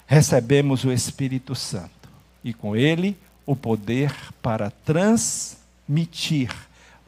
Recebemos 0.06 0.84
o 0.84 0.92
Espírito 0.92 1.54
Santo 1.54 2.08
e 2.42 2.54
com 2.54 2.76
ele 2.76 3.16
o 3.44 3.54
poder 3.54 4.12
para 4.42 4.70
transmitir, 4.70 6.50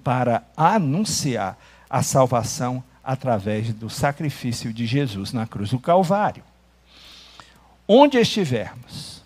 para 0.09 0.43
anunciar 0.57 1.59
a 1.91 2.03
salvação 2.03 2.83
através 3.05 3.75
do 3.75 3.91
sacrifício 3.91 4.73
de 4.73 4.87
Jesus 4.87 5.35
na 5.35 5.47
cruz 5.47 5.69
do 5.69 5.79
Calvário. 5.79 6.43
Onde 7.87 8.17
estivermos 8.17 9.23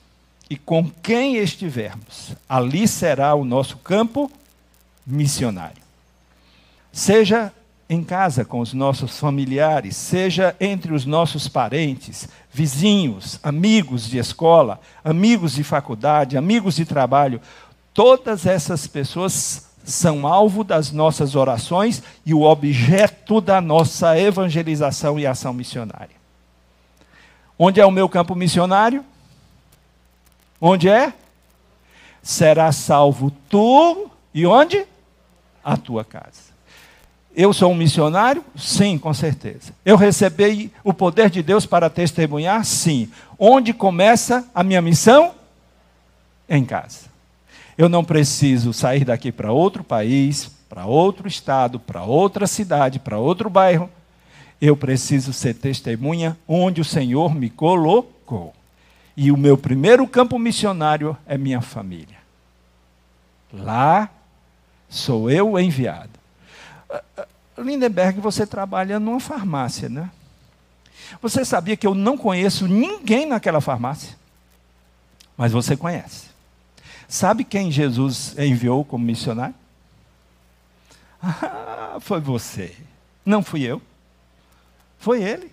e 0.50 0.56
com 0.56 0.90
quem 0.90 1.36
estivermos, 1.36 2.34
ali 2.48 2.88
será 2.88 3.32
o 3.36 3.44
nosso 3.44 3.76
campo 3.76 4.28
missionário. 5.06 5.80
Seja 6.92 7.52
em 7.88 8.02
casa 8.02 8.44
com 8.44 8.58
os 8.58 8.72
nossos 8.72 9.20
familiares, 9.20 9.94
seja 9.94 10.56
entre 10.58 10.92
os 10.92 11.06
nossos 11.06 11.46
parentes, 11.46 12.28
vizinhos, 12.52 13.38
amigos 13.40 14.08
de 14.08 14.18
escola, 14.18 14.80
amigos 15.04 15.52
de 15.52 15.62
faculdade, 15.62 16.36
amigos 16.36 16.74
de 16.74 16.84
trabalho, 16.84 17.40
todas 17.94 18.46
essas 18.46 18.88
pessoas 18.88 19.70
são 19.84 20.26
alvo 20.26 20.62
das 20.62 20.92
nossas 20.92 21.34
orações 21.34 22.02
e 22.24 22.32
o 22.32 22.42
objeto 22.42 23.40
da 23.40 23.60
nossa 23.60 24.18
evangelização 24.18 25.18
e 25.18 25.26
ação 25.26 25.52
missionária. 25.52 26.22
Onde 27.58 27.80
é 27.80 27.86
o 27.86 27.90
meu 27.90 28.08
campo 28.08 28.34
missionário? 28.34 29.04
Onde 30.60 30.88
é? 30.88 31.12
Será 32.22 32.70
salvo 32.72 33.32
tu 33.48 34.10
e 34.32 34.46
onde? 34.46 34.86
A 35.64 35.76
tua 35.76 36.04
casa. 36.04 36.52
Eu 37.34 37.52
sou 37.52 37.72
um 37.72 37.74
missionário? 37.74 38.44
Sim, 38.56 38.98
com 38.98 39.12
certeza. 39.14 39.72
Eu 39.84 39.96
recebi 39.96 40.72
o 40.84 40.92
poder 40.92 41.30
de 41.30 41.42
Deus 41.42 41.64
para 41.64 41.88
testemunhar? 41.88 42.64
Sim. 42.64 43.10
Onde 43.38 43.72
começa 43.72 44.46
a 44.54 44.62
minha 44.62 44.82
missão? 44.82 45.34
Em 46.48 46.64
casa. 46.64 47.11
Eu 47.82 47.88
não 47.88 48.04
preciso 48.04 48.72
sair 48.72 49.04
daqui 49.04 49.32
para 49.32 49.50
outro 49.50 49.82
país, 49.82 50.48
para 50.68 50.86
outro 50.86 51.26
estado, 51.26 51.80
para 51.80 52.04
outra 52.04 52.46
cidade, 52.46 53.00
para 53.00 53.18
outro 53.18 53.50
bairro. 53.50 53.90
Eu 54.60 54.76
preciso 54.76 55.32
ser 55.32 55.54
testemunha 55.54 56.38
onde 56.46 56.80
o 56.80 56.84
Senhor 56.84 57.34
me 57.34 57.50
colocou. 57.50 58.54
E 59.16 59.32
o 59.32 59.36
meu 59.36 59.58
primeiro 59.58 60.06
campo 60.06 60.38
missionário 60.38 61.16
é 61.26 61.36
minha 61.36 61.60
família. 61.60 62.18
Lá 63.52 64.08
sou 64.88 65.28
eu 65.28 65.58
enviado. 65.58 66.20
Ah, 66.88 67.02
ah, 67.16 67.26
Lindenberg, 67.58 68.20
você 68.20 68.46
trabalha 68.46 69.00
numa 69.00 69.18
farmácia, 69.18 69.88
né? 69.88 70.08
Você 71.20 71.44
sabia 71.44 71.76
que 71.76 71.88
eu 71.88 71.96
não 71.96 72.16
conheço 72.16 72.68
ninguém 72.68 73.26
naquela 73.26 73.60
farmácia? 73.60 74.16
Mas 75.36 75.50
você 75.50 75.76
conhece. 75.76 76.30
Sabe 77.12 77.44
quem 77.44 77.70
Jesus 77.70 78.34
enviou 78.38 78.86
como 78.86 79.04
missionário? 79.04 79.54
Ah, 81.22 81.98
foi 82.00 82.18
você. 82.20 82.74
Não 83.22 83.42
fui 83.42 83.60
eu. 83.64 83.82
Foi 84.98 85.22
ele. 85.22 85.52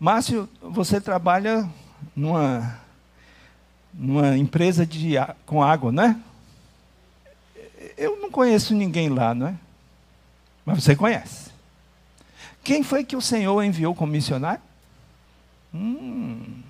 Márcio, 0.00 0.48
você 0.62 0.98
trabalha 0.98 1.68
numa, 2.16 2.80
numa 3.92 4.34
empresa 4.34 4.86
de, 4.86 5.12
com 5.44 5.62
água, 5.62 5.92
né? 5.92 6.18
Eu 7.94 8.16
não 8.18 8.30
conheço 8.30 8.74
ninguém 8.74 9.10
lá, 9.10 9.34
não 9.34 9.48
é? 9.48 9.54
Mas 10.64 10.82
você 10.82 10.96
conhece. 10.96 11.50
Quem 12.64 12.82
foi 12.82 13.04
que 13.04 13.14
o 13.14 13.20
Senhor 13.20 13.62
enviou 13.62 13.94
como 13.94 14.12
missionário? 14.12 14.62
Hum. 15.74 16.62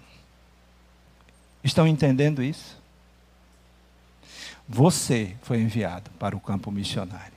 Estão 1.63 1.87
entendendo 1.87 2.43
isso? 2.43 2.78
Você 4.69 5.35
foi 5.43 5.61
enviado 5.61 6.11
para 6.19 6.37
o 6.37 6.41
campo 6.41 6.71
missionário. 6.71 7.33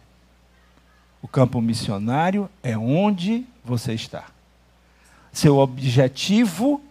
O 1.21 1.27
campo 1.27 1.61
missionário 1.61 2.49
é 2.61 2.77
onde 2.77 3.45
você 3.63 3.93
está. 3.93 4.25
Seu 5.31 5.57
objetivo 5.57 6.81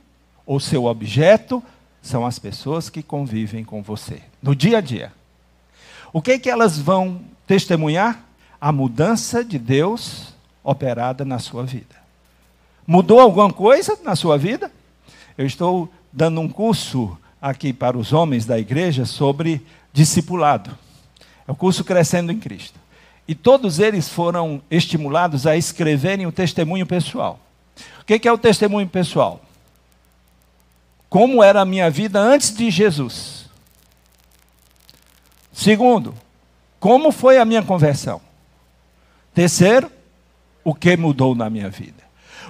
ou 0.47 0.59
seu 0.59 0.87
objeto 0.87 1.63
são 2.01 2.25
as 2.25 2.39
pessoas 2.39 2.89
que 2.89 3.03
convivem 3.03 3.63
com 3.65 3.83
você 3.83 4.23
no 4.43 4.55
dia 4.55 4.79
a 4.79 4.81
dia. 4.81 5.13
O 6.13 6.23
que 6.23 6.33
é 6.33 6.39
que 6.39 6.49
elas 6.49 6.79
vão 6.79 7.21
testemunhar? 7.47 8.25
A 8.61 8.73
mudança 8.73 9.45
de 9.45 9.59
Deus 9.59 10.35
operada 10.63 11.25
na 11.25 11.39
sua 11.39 11.65
vida. 11.65 11.97
Mudou 12.87 13.21
alguma 13.21 13.53
coisa 13.53 13.99
na 14.03 14.17
sua 14.17 14.39
vida? 14.39 14.73
Eu 15.37 15.47
estou 15.47 15.91
dando 16.13 16.41
um 16.41 16.49
curso 16.49 17.17
aqui 17.41 17.73
para 17.73 17.97
os 17.97 18.13
homens 18.13 18.45
da 18.45 18.59
igreja 18.59 19.05
sobre 19.05 19.65
discipulado. 19.93 20.77
É 21.47 21.53
o 21.53 21.55
curso 21.55 21.85
Crescendo 21.85 22.33
em 22.33 22.39
Cristo. 22.39 22.79
E 23.27 23.35
todos 23.35 23.79
eles 23.79 24.09
foram 24.09 24.61
estimulados 24.71 25.47
a 25.47 25.57
escreverem 25.57 26.27
o 26.27 26.33
testemunho 26.33 26.87
pessoal. 26.87 27.39
O 28.01 28.05
que 28.05 28.27
é 28.27 28.33
o 28.33 28.39
testemunho 28.39 28.89
pessoal? 28.89 29.41
Como 31.09 31.43
era 31.43 31.61
a 31.61 31.65
minha 31.65 31.91
vida 31.91 32.21
antes 32.21 32.55
de 32.55 32.71
Jesus? 32.71 33.47
Segundo, 35.53 36.15
como 36.79 37.13
foi 37.13 37.39
a 37.39 37.45
minha 37.45 37.63
conversão? 37.63 38.21
Terceiro, 39.35 39.91
o 40.65 40.75
que 40.75 40.97
mudou 40.97 41.35
na 41.35 41.51
minha 41.51 41.69
vida? 41.69 42.03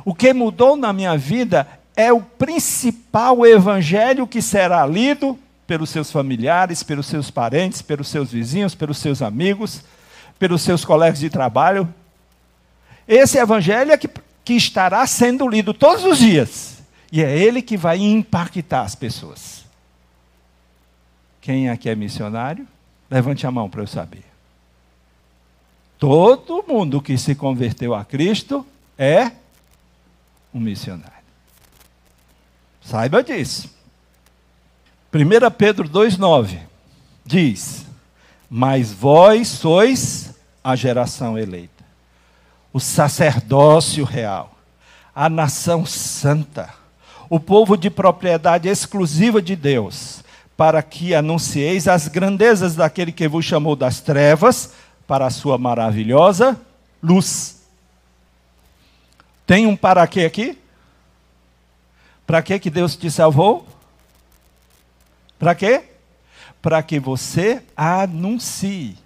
O 0.04 0.14
que 0.14 0.32
mudou 0.32 0.76
na 0.76 0.92
minha 0.92 1.16
vida 1.16 1.66
é 1.96 2.12
o 2.12 2.20
principal 2.20 3.44
evangelho 3.44 4.26
que 4.26 4.40
será 4.40 4.86
lido 4.86 5.38
pelos 5.70 5.90
seus 5.90 6.10
familiares, 6.10 6.82
pelos 6.82 7.06
seus 7.06 7.30
parentes, 7.30 7.80
pelos 7.80 8.08
seus 8.08 8.32
vizinhos, 8.32 8.74
pelos 8.74 8.98
seus 8.98 9.22
amigos, 9.22 9.84
pelos 10.36 10.62
seus 10.62 10.84
colegas 10.84 11.20
de 11.20 11.30
trabalho. 11.30 11.88
Esse 13.06 13.38
evangelho 13.38 13.92
é 13.92 13.96
que, 13.96 14.10
que 14.44 14.54
estará 14.54 15.06
sendo 15.06 15.46
lido 15.46 15.72
todos 15.72 16.04
os 16.04 16.18
dias. 16.18 16.82
E 17.12 17.22
é 17.22 17.38
ele 17.38 17.62
que 17.62 17.76
vai 17.76 17.98
impactar 17.98 18.82
as 18.82 18.96
pessoas. 18.96 19.64
Quem 21.40 21.70
aqui 21.70 21.88
é 21.88 21.94
missionário? 21.94 22.66
Levante 23.08 23.46
a 23.46 23.50
mão 23.52 23.70
para 23.70 23.82
eu 23.82 23.86
saber. 23.86 24.24
Todo 26.00 26.64
mundo 26.66 27.00
que 27.00 27.16
se 27.16 27.36
converteu 27.36 27.94
a 27.94 28.04
Cristo 28.04 28.66
é 28.98 29.30
um 30.52 30.58
missionário. 30.58 31.12
Saiba 32.82 33.22
disso. 33.22 33.78
1 35.12 35.50
Pedro 35.58 35.88
2,9 35.88 36.58
diz: 37.24 37.84
Mas 38.48 38.92
vós 38.92 39.48
sois 39.48 40.32
a 40.62 40.76
geração 40.76 41.36
eleita, 41.36 41.84
o 42.72 42.78
sacerdócio 42.78 44.04
real, 44.04 44.56
a 45.12 45.28
nação 45.28 45.84
santa, 45.84 46.70
o 47.28 47.40
povo 47.40 47.76
de 47.76 47.90
propriedade 47.90 48.68
exclusiva 48.68 49.42
de 49.42 49.56
Deus, 49.56 50.22
para 50.56 50.80
que 50.80 51.12
anuncieis 51.12 51.88
as 51.88 52.06
grandezas 52.06 52.76
daquele 52.76 53.10
que 53.10 53.26
vos 53.26 53.44
chamou 53.44 53.74
das 53.74 54.00
trevas 54.00 54.74
para 55.08 55.26
a 55.26 55.30
sua 55.30 55.58
maravilhosa 55.58 56.60
luz. 57.02 57.62
Tem 59.44 59.66
um 59.66 59.74
para 59.74 60.06
quê 60.06 60.24
aqui? 60.24 60.56
Para 62.24 62.42
que 62.42 62.60
que 62.60 62.70
Deus 62.70 62.94
te 62.94 63.10
salvou? 63.10 63.66
Para 65.40 65.54
quê? 65.54 65.84
Para 66.60 66.82
que 66.82 67.00
você 67.00 67.62
anuncie. 67.74 68.98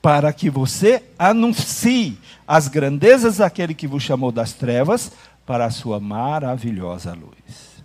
Para 0.00 0.32
que 0.32 0.48
você 0.48 1.02
anuncie 1.18 2.16
as 2.46 2.68
grandezas 2.68 3.38
daquele 3.38 3.74
que 3.74 3.88
vos 3.88 4.04
chamou 4.04 4.30
das 4.30 4.52
trevas 4.52 5.10
para 5.44 5.64
a 5.64 5.70
sua 5.70 5.98
maravilhosa 5.98 7.12
luz. 7.12 7.82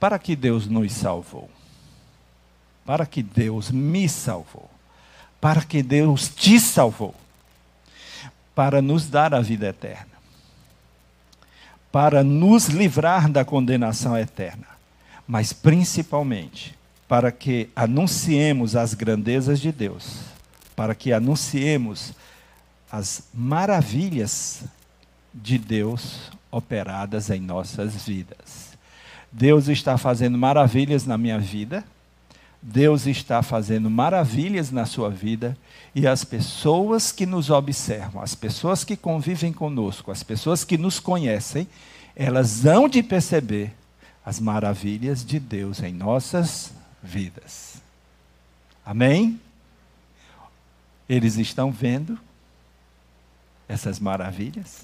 Para 0.00 0.18
que 0.18 0.34
Deus 0.34 0.66
nos 0.66 0.92
salvou? 0.92 1.48
Para 2.84 3.06
que 3.06 3.22
Deus 3.22 3.70
me 3.70 4.08
salvou? 4.08 4.68
Para 5.40 5.62
que 5.62 5.84
Deus 5.84 6.28
te 6.28 6.58
salvou? 6.58 7.14
Para 8.56 8.82
nos 8.82 9.06
dar 9.06 9.32
a 9.32 9.40
vida 9.40 9.68
eterna 9.68 10.10
para 11.92 12.22
nos 12.22 12.66
livrar 12.66 13.28
da 13.28 13.44
condenação 13.44 14.16
eterna, 14.16 14.66
mas 15.30 15.52
principalmente 15.52 16.76
para 17.06 17.30
que 17.30 17.70
anunciemos 17.76 18.74
as 18.74 18.94
grandezas 18.94 19.60
de 19.60 19.70
Deus, 19.70 20.22
para 20.74 20.92
que 20.92 21.12
anunciemos 21.12 22.12
as 22.90 23.28
maravilhas 23.32 24.64
de 25.32 25.56
Deus 25.56 26.32
operadas 26.50 27.30
em 27.30 27.40
nossas 27.40 27.94
vidas. 28.04 28.76
Deus 29.30 29.68
está 29.68 29.96
fazendo 29.96 30.36
maravilhas 30.36 31.06
na 31.06 31.16
minha 31.16 31.38
vida, 31.38 31.84
Deus 32.60 33.06
está 33.06 33.40
fazendo 33.40 33.88
maravilhas 33.88 34.72
na 34.72 34.84
sua 34.84 35.10
vida 35.10 35.56
e 35.94 36.08
as 36.08 36.24
pessoas 36.24 37.12
que 37.12 37.24
nos 37.24 37.50
observam, 37.50 38.20
as 38.20 38.34
pessoas 38.34 38.82
que 38.82 38.96
convivem 38.96 39.52
conosco, 39.52 40.10
as 40.10 40.24
pessoas 40.24 40.64
que 40.64 40.76
nos 40.76 40.98
conhecem, 40.98 41.68
elas 42.16 42.66
hão 42.66 42.88
de 42.88 43.00
perceber 43.00 43.78
as 44.30 44.38
maravilhas 44.38 45.24
de 45.24 45.40
Deus 45.40 45.82
em 45.82 45.92
nossas 45.92 46.72
vidas. 47.02 47.82
Amém? 48.86 49.40
Eles 51.08 51.36
estão 51.36 51.72
vendo 51.72 52.16
essas 53.68 53.98
maravilhas? 53.98 54.82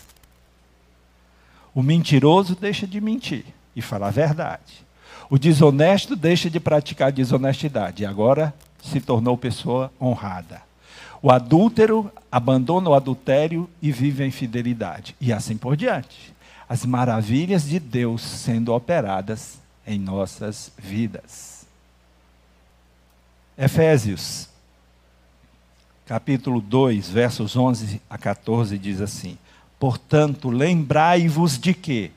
O 1.72 1.80
mentiroso 1.80 2.56
deixa 2.56 2.88
de 2.88 3.00
mentir 3.00 3.44
e 3.76 3.80
falar 3.80 4.08
a 4.08 4.10
verdade. 4.10 4.84
O 5.30 5.38
desonesto 5.38 6.16
deixa 6.16 6.50
de 6.50 6.58
praticar 6.58 7.12
desonestidade 7.12 8.02
e 8.02 8.06
agora 8.06 8.52
se 8.82 9.00
tornou 9.00 9.38
pessoa 9.38 9.92
honrada. 10.00 10.60
O 11.22 11.30
adúltero 11.30 12.10
abandona 12.32 12.90
o 12.90 12.94
adultério 12.94 13.70
e 13.80 13.92
vive 13.92 14.24
a 14.24 14.26
infidelidade. 14.26 15.14
E 15.20 15.32
assim 15.32 15.56
por 15.56 15.76
diante. 15.76 16.34
As 16.68 16.84
maravilhas 16.84 17.68
de 17.68 17.78
Deus 17.78 18.22
sendo 18.22 18.74
operadas 18.74 19.58
em 19.86 19.98
nossas 19.98 20.72
vidas. 20.76 21.64
Efésios, 23.56 24.48
capítulo 26.04 26.60
2, 26.60 27.08
versos 27.08 27.56
11 27.56 28.02
a 28.10 28.18
14, 28.18 28.76
diz 28.78 29.00
assim: 29.00 29.38
Portanto, 29.78 30.50
lembrai-vos 30.50 31.56
de 31.56 31.72
que, 31.72 32.10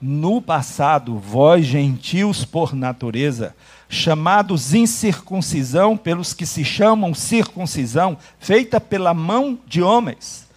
no 0.00 0.40
passado, 0.40 1.18
vós 1.18 1.66
gentios 1.66 2.44
por 2.44 2.74
natureza, 2.74 3.54
chamados 3.88 4.74
incircuncisão 4.74 5.96
pelos 5.96 6.32
que 6.32 6.46
se 6.46 6.64
chamam 6.64 7.14
circuncisão, 7.14 8.16
feita 8.38 8.80
pela 8.80 9.12
mão 9.14 9.58
de 9.66 9.82
homens, 9.82 10.48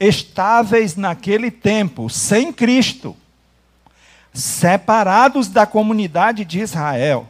estáveis 0.00 0.96
naquele 0.96 1.50
tempo, 1.50 2.08
sem 2.08 2.50
Cristo, 2.50 3.14
separados 4.32 5.48
da 5.48 5.66
comunidade 5.66 6.42
de 6.44 6.60
Israel, 6.60 7.28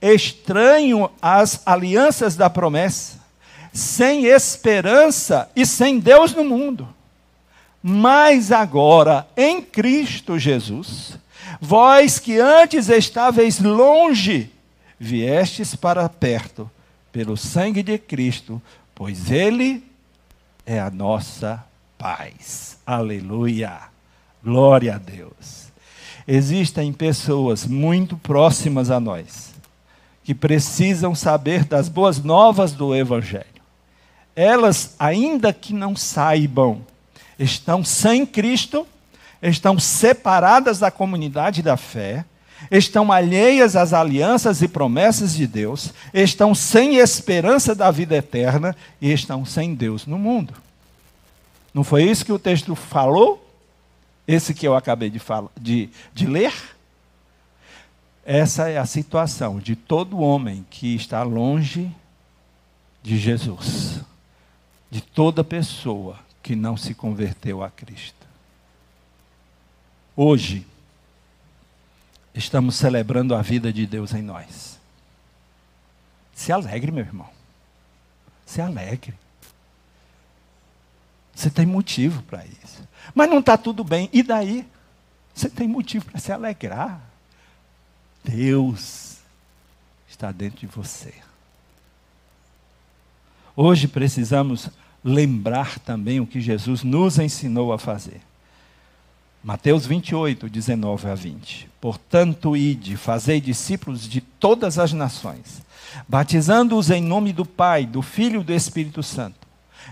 estranho 0.00 1.10
às 1.20 1.60
alianças 1.66 2.36
da 2.36 2.48
promessa, 2.48 3.20
sem 3.72 4.26
esperança 4.26 5.50
e 5.56 5.66
sem 5.66 5.98
Deus 5.98 6.32
no 6.32 6.44
mundo. 6.44 6.88
Mas 7.82 8.52
agora, 8.52 9.26
em 9.36 9.60
Cristo 9.60 10.38
Jesus, 10.38 11.18
vós 11.60 12.20
que 12.20 12.38
antes 12.38 12.88
estáveis 12.88 13.58
longe, 13.58 14.52
viestes 15.00 15.74
para 15.74 16.08
perto, 16.08 16.70
pelo 17.10 17.36
sangue 17.36 17.82
de 17.82 17.98
Cristo, 17.98 18.62
pois 18.94 19.32
Ele 19.32 19.82
é 20.64 20.78
a 20.78 20.90
nossa 20.90 21.64
paz. 22.02 22.76
Aleluia! 22.84 23.78
Glória 24.42 24.96
a 24.96 24.98
Deus. 24.98 25.68
Existem 26.26 26.92
pessoas 26.92 27.64
muito 27.64 28.16
próximas 28.16 28.90
a 28.90 28.98
nós 28.98 29.52
que 30.24 30.34
precisam 30.34 31.14
saber 31.14 31.64
das 31.64 31.88
boas 31.88 32.18
novas 32.18 32.72
do 32.72 32.92
Evangelho. 32.92 33.46
elas, 34.34 34.96
ainda 34.98 35.52
que 35.52 35.72
não 35.72 35.94
saibam, 35.94 36.84
estão 37.38 37.84
sem 37.84 38.26
Cristo, 38.26 38.86
estão 39.40 39.78
separadas 39.78 40.80
da 40.80 40.90
comunidade 40.90 41.62
da 41.62 41.76
fé, 41.76 42.24
estão 42.70 43.12
alheias 43.12 43.76
às 43.76 43.92
alianças 43.92 44.60
e 44.62 44.66
promessas 44.66 45.34
de 45.34 45.46
Deus, 45.46 45.92
estão 46.12 46.52
sem 46.54 46.96
esperança 46.96 47.74
da 47.74 47.90
vida 47.90 48.16
eterna 48.16 48.74
e 49.00 49.12
estão 49.12 49.44
sem 49.44 49.74
Deus 49.74 50.06
no 50.06 50.18
mundo. 50.18 50.54
Não 51.72 51.82
foi 51.82 52.04
isso 52.04 52.24
que 52.24 52.32
o 52.32 52.38
texto 52.38 52.74
falou? 52.74 53.38
Esse 54.26 54.54
que 54.54 54.66
eu 54.66 54.76
acabei 54.76 55.10
de, 55.10 55.18
falar, 55.18 55.50
de, 55.60 55.90
de 56.12 56.26
ler? 56.26 56.52
Essa 58.24 58.68
é 58.68 58.78
a 58.78 58.86
situação 58.86 59.58
de 59.58 59.74
todo 59.74 60.20
homem 60.20 60.64
que 60.70 60.94
está 60.94 61.22
longe 61.22 61.90
de 63.02 63.18
Jesus, 63.18 64.00
de 64.90 65.00
toda 65.00 65.42
pessoa 65.42 66.18
que 66.42 66.54
não 66.54 66.76
se 66.76 66.94
converteu 66.94 67.62
a 67.62 67.70
Cristo. 67.70 68.26
Hoje, 70.14 70.66
estamos 72.34 72.76
celebrando 72.76 73.34
a 73.34 73.42
vida 73.42 73.72
de 73.72 73.86
Deus 73.86 74.12
em 74.12 74.22
nós. 74.22 74.78
Se 76.34 76.52
alegre, 76.52 76.92
meu 76.92 77.04
irmão. 77.04 77.28
Se 78.46 78.60
alegre. 78.60 79.14
Você 81.34 81.50
tem 81.50 81.66
motivo 81.66 82.22
para 82.22 82.44
isso. 82.44 82.86
Mas 83.14 83.28
não 83.28 83.38
está 83.38 83.56
tudo 83.56 83.82
bem. 83.82 84.08
E 84.12 84.22
daí? 84.22 84.66
Você 85.34 85.48
tem 85.48 85.66
motivo 85.66 86.04
para 86.04 86.20
se 86.20 86.30
alegrar. 86.30 87.00
Deus 88.24 89.18
está 90.08 90.30
dentro 90.30 90.60
de 90.60 90.66
você. 90.66 91.14
Hoje 93.56 93.88
precisamos 93.88 94.70
lembrar 95.04 95.78
também 95.80 96.20
o 96.20 96.26
que 96.26 96.40
Jesus 96.40 96.82
nos 96.82 97.18
ensinou 97.18 97.72
a 97.72 97.78
fazer. 97.78 98.20
Mateus 99.42 99.84
28, 99.84 100.48
19 100.48 101.08
a 101.08 101.14
20. 101.14 101.68
Portanto, 101.80 102.56
ide, 102.56 102.96
fazei 102.96 103.40
discípulos 103.40 104.08
de 104.08 104.20
todas 104.20 104.78
as 104.78 104.92
nações, 104.92 105.62
batizando-os 106.08 106.90
em 106.90 107.02
nome 107.02 107.32
do 107.32 107.44
Pai, 107.44 107.84
do 107.84 108.00
Filho 108.02 108.40
e 108.40 108.44
do 108.44 108.52
Espírito 108.52 109.02
Santo, 109.02 109.41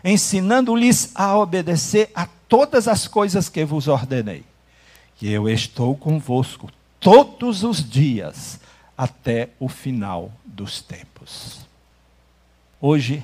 ensinando-lhes 0.05 1.11
a 1.15 1.37
obedecer 1.37 2.11
a 2.15 2.27
todas 2.49 2.89
as 2.89 3.07
coisas 3.07 3.49
que 3.49 3.65
vos 3.65 3.89
ordenei. 3.89 4.45
E 5.21 5.31
eu 5.31 5.49
estou 5.49 5.97
convosco 5.97 6.71
todos 6.99 7.63
os 7.63 7.89
dias 7.89 8.61
até 8.97 9.51
o 9.59 9.69
final 9.69 10.33
dos 10.45 10.83
tempos. 10.83 11.61
Hoje 12.81 13.23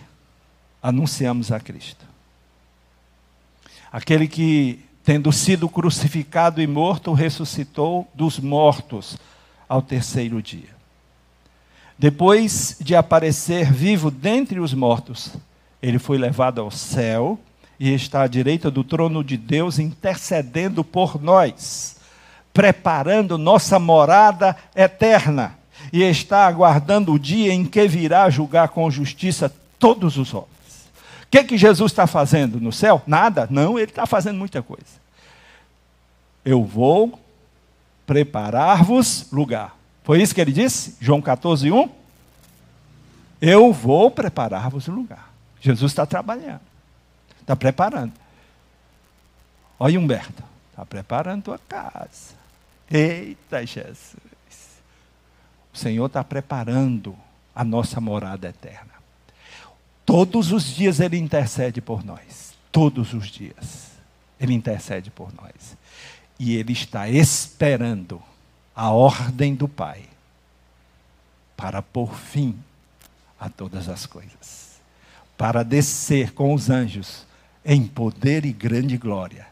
anunciamos 0.83 1.51
a 1.51 1.59
Cristo. 1.59 2.05
Aquele 3.91 4.29
que, 4.29 4.85
tendo 5.03 5.33
sido 5.33 5.69
crucificado 5.69 6.61
e 6.61 6.67
morto, 6.67 7.13
ressuscitou 7.13 8.07
dos 8.15 8.39
mortos 8.39 9.17
ao 9.69 9.81
terceiro 9.81 10.43
dia. 10.43 10.77
Depois 11.99 12.77
de 12.79 12.95
aparecer 12.95 13.73
vivo 13.73 14.11
dentre 14.11 14.61
os 14.61 14.75
mortos, 14.75 15.33
ele 15.88 15.99
foi 15.99 16.18
levado 16.18 16.61
ao 16.61 16.70
céu 16.70 17.38
e 17.79 17.92
está 17.92 18.22
à 18.22 18.27
direita 18.27 18.70
do 18.70 18.83
trono 18.83 19.22
de 19.22 19.37
Deus 19.37 19.79
intercedendo 19.79 20.83
por 20.83 21.22
nós 21.22 21.96
preparando 22.57 23.37
nossa 23.37 23.79
morada 23.79 24.57
eterna 24.75 25.59
e 25.92 26.03
está 26.03 26.46
aguardando 26.46 27.12
o 27.12 27.18
dia 27.18 27.53
em 27.53 27.66
que 27.66 27.87
virá 27.87 28.31
julgar 28.31 28.70
com 28.70 28.90
justiça 28.90 29.55
todos 29.79 30.16
os 30.16 30.33
homens. 30.33 30.49
O 31.25 31.27
que, 31.31 31.44
que 31.44 31.59
Jesus 31.59 31.92
está 31.92 32.07
fazendo 32.07 32.59
no 32.59 32.72
céu? 32.72 33.03
Nada? 33.07 33.46
Não, 33.51 33.79
ele 33.79 33.90
está 33.90 34.07
fazendo 34.07 34.38
muita 34.38 34.62
coisa. 34.62 34.87
Eu 36.42 36.64
vou 36.64 37.20
preparar-vos 38.07 39.27
lugar. 39.31 39.77
Foi 40.03 40.22
isso 40.22 40.35
que 40.35 40.40
ele 40.40 40.53
disse? 40.53 40.96
João 40.99 41.20
14, 41.20 41.70
1? 41.70 41.90
Eu 43.38 43.70
vou 43.70 44.11
preparar-vos 44.11 44.87
lugar. 44.87 45.36
Jesus 45.61 45.92
está 45.92 46.07
trabalhando, 46.07 46.61
está 47.40 47.57
preparando. 47.57 48.12
Olha, 49.79 49.99
Humberto, 49.99 50.42
está 50.71 50.85
preparando 50.85 51.45
tua 51.45 51.59
casa. 51.59 52.35
Eita 52.90 53.64
Jesus! 53.66 54.16
O 55.73 55.79
Senhor 55.79 56.07
está 56.07 56.25
preparando 56.25 57.16
a 57.55 57.62
nossa 57.64 58.01
morada 58.01 58.49
eterna. 58.49 58.92
Todos 60.07 60.53
os 60.53 60.64
dias 60.64 61.01
Ele 61.01 61.19
intercede 61.19 61.81
por 61.81 62.05
nós. 62.05 62.55
Todos 62.71 63.12
os 63.12 63.27
dias. 63.27 63.90
Ele 64.40 64.55
intercede 64.55 65.11
por 65.11 65.35
nós. 65.35 65.77
E 66.38 66.57
Ele 66.57 66.73
está 66.73 67.09
esperando 67.09 68.23
a 68.75 68.90
ordem 68.90 69.55
do 69.55 69.66
Pai 69.66 70.05
para 71.57 71.83
pôr 71.83 72.14
fim 72.14 72.59
a 73.40 73.51
todas 73.51 73.88
as 73.88 74.07
coisas. 74.07 74.66
Para 75.37 75.62
descer 75.62 76.33
com 76.33 76.55
os 76.55 76.70
anjos 76.70 77.27
em 77.64 77.87
poder 77.87 78.44
e 78.44 78.53
grande 78.53 78.96
glória. 78.96 79.46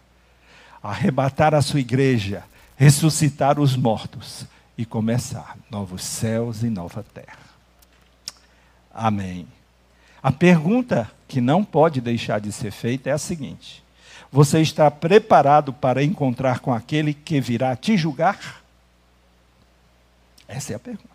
Arrebatar 0.82 1.54
a 1.54 1.62
sua 1.62 1.80
igreja 1.80 2.44
ressuscitar 2.76 3.60
os 3.60 3.76
mortos 3.76 4.46
e 4.76 4.84
começar 4.84 5.56
novos 5.70 6.02
céus 6.02 6.62
e 6.62 6.70
nova 6.70 7.04
terra. 7.14 7.38
Amém. 8.92 9.46
A 10.22 10.32
pergunta 10.32 11.10
que 11.28 11.40
não 11.40 11.64
pode 11.64 12.00
deixar 12.00 12.40
de 12.40 12.50
ser 12.50 12.70
feita 12.70 13.10
é 13.10 13.12
a 13.12 13.18
seguinte: 13.18 13.82
Você 14.30 14.60
está 14.60 14.90
preparado 14.90 15.72
para 15.72 16.02
encontrar 16.02 16.60
com 16.60 16.72
aquele 16.72 17.12
que 17.14 17.40
virá 17.40 17.76
te 17.76 17.96
julgar? 17.96 18.62
Essa 20.46 20.72
é 20.72 20.76
a 20.76 20.80
pergunta. 20.80 21.08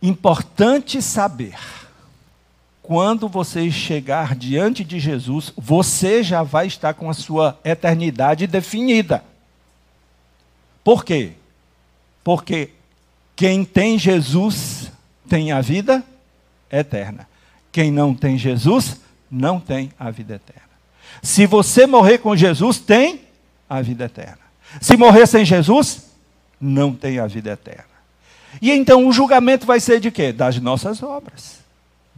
Importante 0.00 1.02
saber. 1.02 1.58
Quando 2.88 3.28
você 3.28 3.70
chegar 3.70 4.34
diante 4.34 4.82
de 4.82 4.98
Jesus, 4.98 5.52
você 5.54 6.22
já 6.22 6.42
vai 6.42 6.66
estar 6.66 6.94
com 6.94 7.10
a 7.10 7.12
sua 7.12 7.60
eternidade 7.62 8.46
definida. 8.46 9.22
Por 10.82 11.04
quê? 11.04 11.32
Porque 12.24 12.70
quem 13.36 13.62
tem 13.62 13.98
Jesus 13.98 14.90
tem 15.28 15.52
a 15.52 15.60
vida 15.60 16.02
eterna. 16.72 17.28
Quem 17.70 17.92
não 17.92 18.14
tem 18.14 18.38
Jesus 18.38 18.98
não 19.30 19.60
tem 19.60 19.92
a 19.98 20.10
vida 20.10 20.36
eterna. 20.36 20.62
Se 21.22 21.44
você 21.44 21.86
morrer 21.86 22.16
com 22.16 22.34
Jesus, 22.34 22.78
tem 22.78 23.20
a 23.68 23.82
vida 23.82 24.06
eterna. 24.06 24.40
Se 24.80 24.96
morrer 24.96 25.26
sem 25.26 25.44
Jesus, 25.44 26.06
não 26.58 26.94
tem 26.94 27.18
a 27.18 27.26
vida 27.26 27.50
eterna. 27.50 27.84
E 28.62 28.72
então 28.72 29.06
o 29.06 29.12
julgamento 29.12 29.66
vai 29.66 29.78
ser 29.78 30.00
de 30.00 30.10
quê? 30.10 30.32
Das 30.32 30.58
nossas 30.58 31.02
obras. 31.02 31.67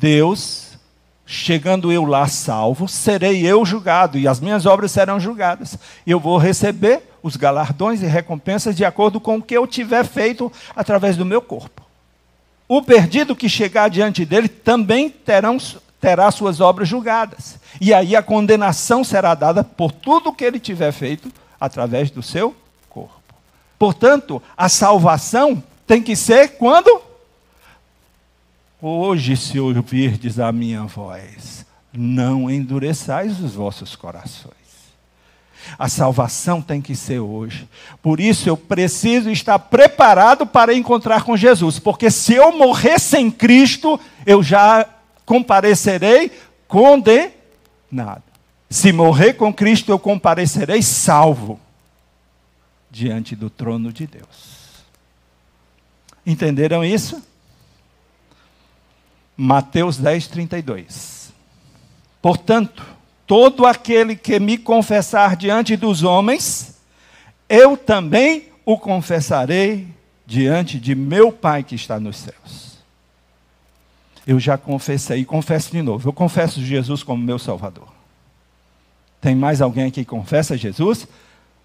Deus, 0.01 0.79
chegando 1.27 1.93
eu 1.93 2.07
lá 2.07 2.27
salvo, 2.27 2.89
serei 2.89 3.47
eu 3.47 3.65
julgado 3.67 4.19
e 4.19 4.27
as 4.27 4.41
minhas 4.41 4.65
obras 4.65 4.91
serão 4.91 5.21
julgadas. 5.21 5.77
Eu 6.07 6.19
vou 6.19 6.39
receber 6.39 7.03
os 7.23 7.37
galardões 7.37 8.03
e 8.03 8.07
recompensas 8.07 8.75
de 8.75 8.83
acordo 8.83 9.21
com 9.21 9.37
o 9.37 9.43
que 9.43 9.55
eu 9.55 9.67
tiver 9.67 10.05
feito 10.07 10.51
através 10.75 11.19
do 11.19 11.27
meu 11.27 11.43
corpo. 11.43 11.83
O 12.67 12.81
perdido 12.81 13.37
que 13.37 13.47
chegar 13.47 13.91
diante 13.91 14.25
dele 14.25 14.49
também 14.49 15.11
terão, 15.11 15.59
terá 16.01 16.31
suas 16.31 16.61
obras 16.61 16.89
julgadas. 16.89 17.59
E 17.79 17.93
aí 17.93 18.17
a 18.17 18.23
condenação 18.23 19.05
será 19.05 19.35
dada 19.35 19.63
por 19.63 19.93
tudo 19.93 20.33
que 20.33 20.45
ele 20.45 20.59
tiver 20.59 20.93
feito 20.93 21.31
através 21.61 22.11
do 22.11 22.23
seu 22.23 22.57
corpo. 22.89 23.21
Portanto, 23.79 24.43
a 24.57 24.69
salvação 24.69 25.63
tem 25.87 26.01
que 26.01 26.17
ser 26.17 26.57
quando? 26.57 27.10
Hoje, 28.83 29.37
se 29.37 29.61
ouvirdes 29.61 30.38
a 30.38 30.51
minha 30.51 30.85
voz, 30.85 31.66
não 31.93 32.51
endureçais 32.51 33.38
os 33.40 33.55
vossos 33.55 33.95
corações. 33.95 34.55
A 35.79 35.88
salvação 35.88 36.62
tem 36.62 36.81
que 36.81 36.97
ser 36.97 37.19
hoje. 37.19 37.69
Por 38.03 38.19
isso 38.19 38.49
eu 38.49 38.57
preciso 38.57 39.31
estar 39.31 39.59
preparado 39.59 40.47
para 40.47 40.75
encontrar 40.75 41.25
com 41.25 41.37
Jesus, 41.37 41.79
porque 41.79 42.11
se 42.11 42.35
eu 42.35 42.57
morrer 42.57 42.99
sem 42.99 43.31
Cristo, 43.31 44.01
eu 44.25 44.43
já 44.43 44.88
comparecerei 45.27 46.33
condenado. 46.66 48.23
Se 48.71 48.93
morrer 48.93 49.35
com 49.35 49.53
Cristo, 49.53 49.90
eu 49.93 49.99
comparecerei 49.99 50.81
salvo 50.81 51.61
diante 52.90 53.37
do 53.37 53.51
trono 53.51 53.93
de 53.93 54.07
Deus. 54.07 54.85
Entenderam 56.25 56.85
isso? 56.85 57.23
Mateus 59.42 59.96
10, 59.96 60.29
32. 60.29 61.33
Portanto, 62.20 62.85
todo 63.26 63.64
aquele 63.64 64.14
que 64.14 64.38
me 64.38 64.59
confessar 64.59 65.35
diante 65.35 65.79
dos 65.79 66.03
homens, 66.03 66.79
eu 67.48 67.74
também 67.74 68.48
o 68.66 68.76
confessarei 68.76 69.88
diante 70.26 70.79
de 70.79 70.94
meu 70.94 71.33
Pai 71.33 71.62
que 71.62 71.74
está 71.74 71.98
nos 71.98 72.18
céus. 72.18 72.81
Eu 74.26 74.38
já 74.38 74.59
confessei, 74.59 75.24
confesso 75.24 75.72
de 75.72 75.81
novo. 75.81 76.07
Eu 76.07 76.12
confesso 76.12 76.62
Jesus 76.62 77.03
como 77.03 77.24
meu 77.24 77.38
Salvador. 77.38 77.88
Tem 79.22 79.35
mais 79.35 79.62
alguém 79.62 79.90
que 79.90 80.05
confessa 80.05 80.55
Jesus? 80.55 81.09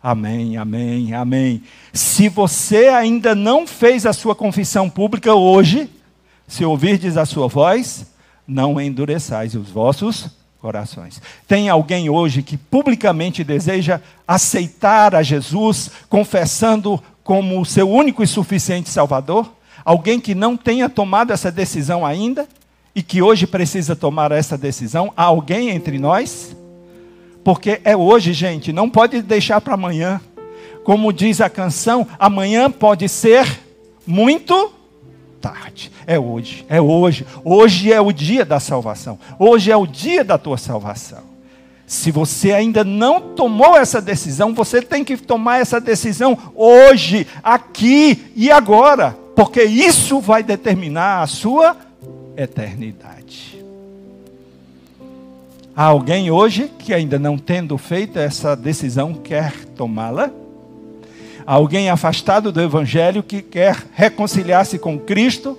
Amém, 0.01 0.55
amém, 0.55 1.13
amém. 1.13 1.61
Se 1.91 2.29
você 2.29 2.87
ainda 2.87 3.35
não 3.35 3.67
fez 3.67 4.05
a 4.05 4.13
sua 4.13 4.33
confissão 4.33 4.89
pública 4.89 5.35
hoje, 5.35 5.89
se 6.47 6.63
ouvirdes 6.63 7.17
a 7.17 7.25
sua 7.25 7.47
voz, 7.47 8.05
não 8.47 8.79
endureçais 8.79 9.55
os 9.55 9.69
vossos 9.69 10.29
corações. 10.61 11.21
Tem 11.47 11.69
alguém 11.69 12.09
hoje 12.09 12.41
que 12.41 12.57
publicamente 12.57 13.43
deseja 13.43 14.01
aceitar 14.27 15.13
a 15.13 15.21
Jesus, 15.21 15.91
confessando 16.09 17.01
como 17.23 17.59
o 17.59 17.65
seu 17.65 17.89
único 17.89 18.23
e 18.23 18.27
suficiente 18.27 18.89
Salvador? 18.89 19.51
Alguém 19.83 20.19
que 20.19 20.33
não 20.33 20.57
tenha 20.57 20.89
tomado 20.89 21.31
essa 21.31 21.51
decisão 21.51 22.05
ainda 22.05 22.47
e 22.95 23.03
que 23.03 23.21
hoje 23.21 23.45
precisa 23.45 23.95
tomar 23.95 24.31
essa 24.31 24.57
decisão? 24.57 25.13
Há 25.15 25.23
alguém 25.23 25.69
entre 25.69 25.99
nós? 25.99 26.55
Porque 27.43 27.79
é 27.83 27.95
hoje, 27.95 28.33
gente, 28.33 28.73
não 28.73 28.89
pode 28.89 29.21
deixar 29.21 29.61
para 29.61 29.75
amanhã. 29.75 30.19
Como 30.83 31.13
diz 31.13 31.41
a 31.41 31.49
canção, 31.49 32.07
amanhã 32.17 32.71
pode 32.71 33.07
ser 33.07 33.59
muito 34.05 34.74
tarde. 35.45 35.91
É 36.07 36.17
hoje, 36.17 36.65
é 36.67 36.81
hoje. 36.81 37.23
Hoje 37.43 37.93
é 37.93 38.01
o 38.01 38.11
dia 38.11 38.43
da 38.43 38.59
salvação. 38.59 39.19
Hoje 39.37 39.71
é 39.71 39.77
o 39.77 39.85
dia 39.85 40.23
da 40.23 40.39
tua 40.39 40.57
salvação. 40.57 41.23
Se 41.85 42.09
você 42.09 42.51
ainda 42.51 42.83
não 42.83 43.21
tomou 43.21 43.77
essa 43.77 44.01
decisão, 44.01 44.55
você 44.55 44.81
tem 44.81 45.03
que 45.03 45.15
tomar 45.15 45.59
essa 45.59 45.79
decisão 45.79 46.35
hoje, 46.55 47.27
aqui 47.43 48.31
e 48.35 48.51
agora, 48.51 49.15
porque 49.35 49.63
isso 49.63 50.19
vai 50.19 50.41
determinar 50.41 51.21
a 51.21 51.27
sua 51.27 51.77
eternidade. 52.35 53.63
Há 55.75 55.83
alguém 55.83 56.31
hoje 56.31 56.71
que 56.79 56.91
ainda 56.91 57.19
não 57.19 57.37
tendo 57.37 57.77
feito 57.77 58.17
essa 58.17 58.55
decisão 58.55 59.13
quer 59.13 59.53
tomá-la? 59.75 60.31
Alguém 61.45 61.89
afastado 61.89 62.51
do 62.51 62.59
Evangelho 62.59 63.21
que 63.21 63.41
quer 63.41 63.85
reconciliar-se 63.93 64.79
com 64.79 64.97
Cristo 64.97 65.57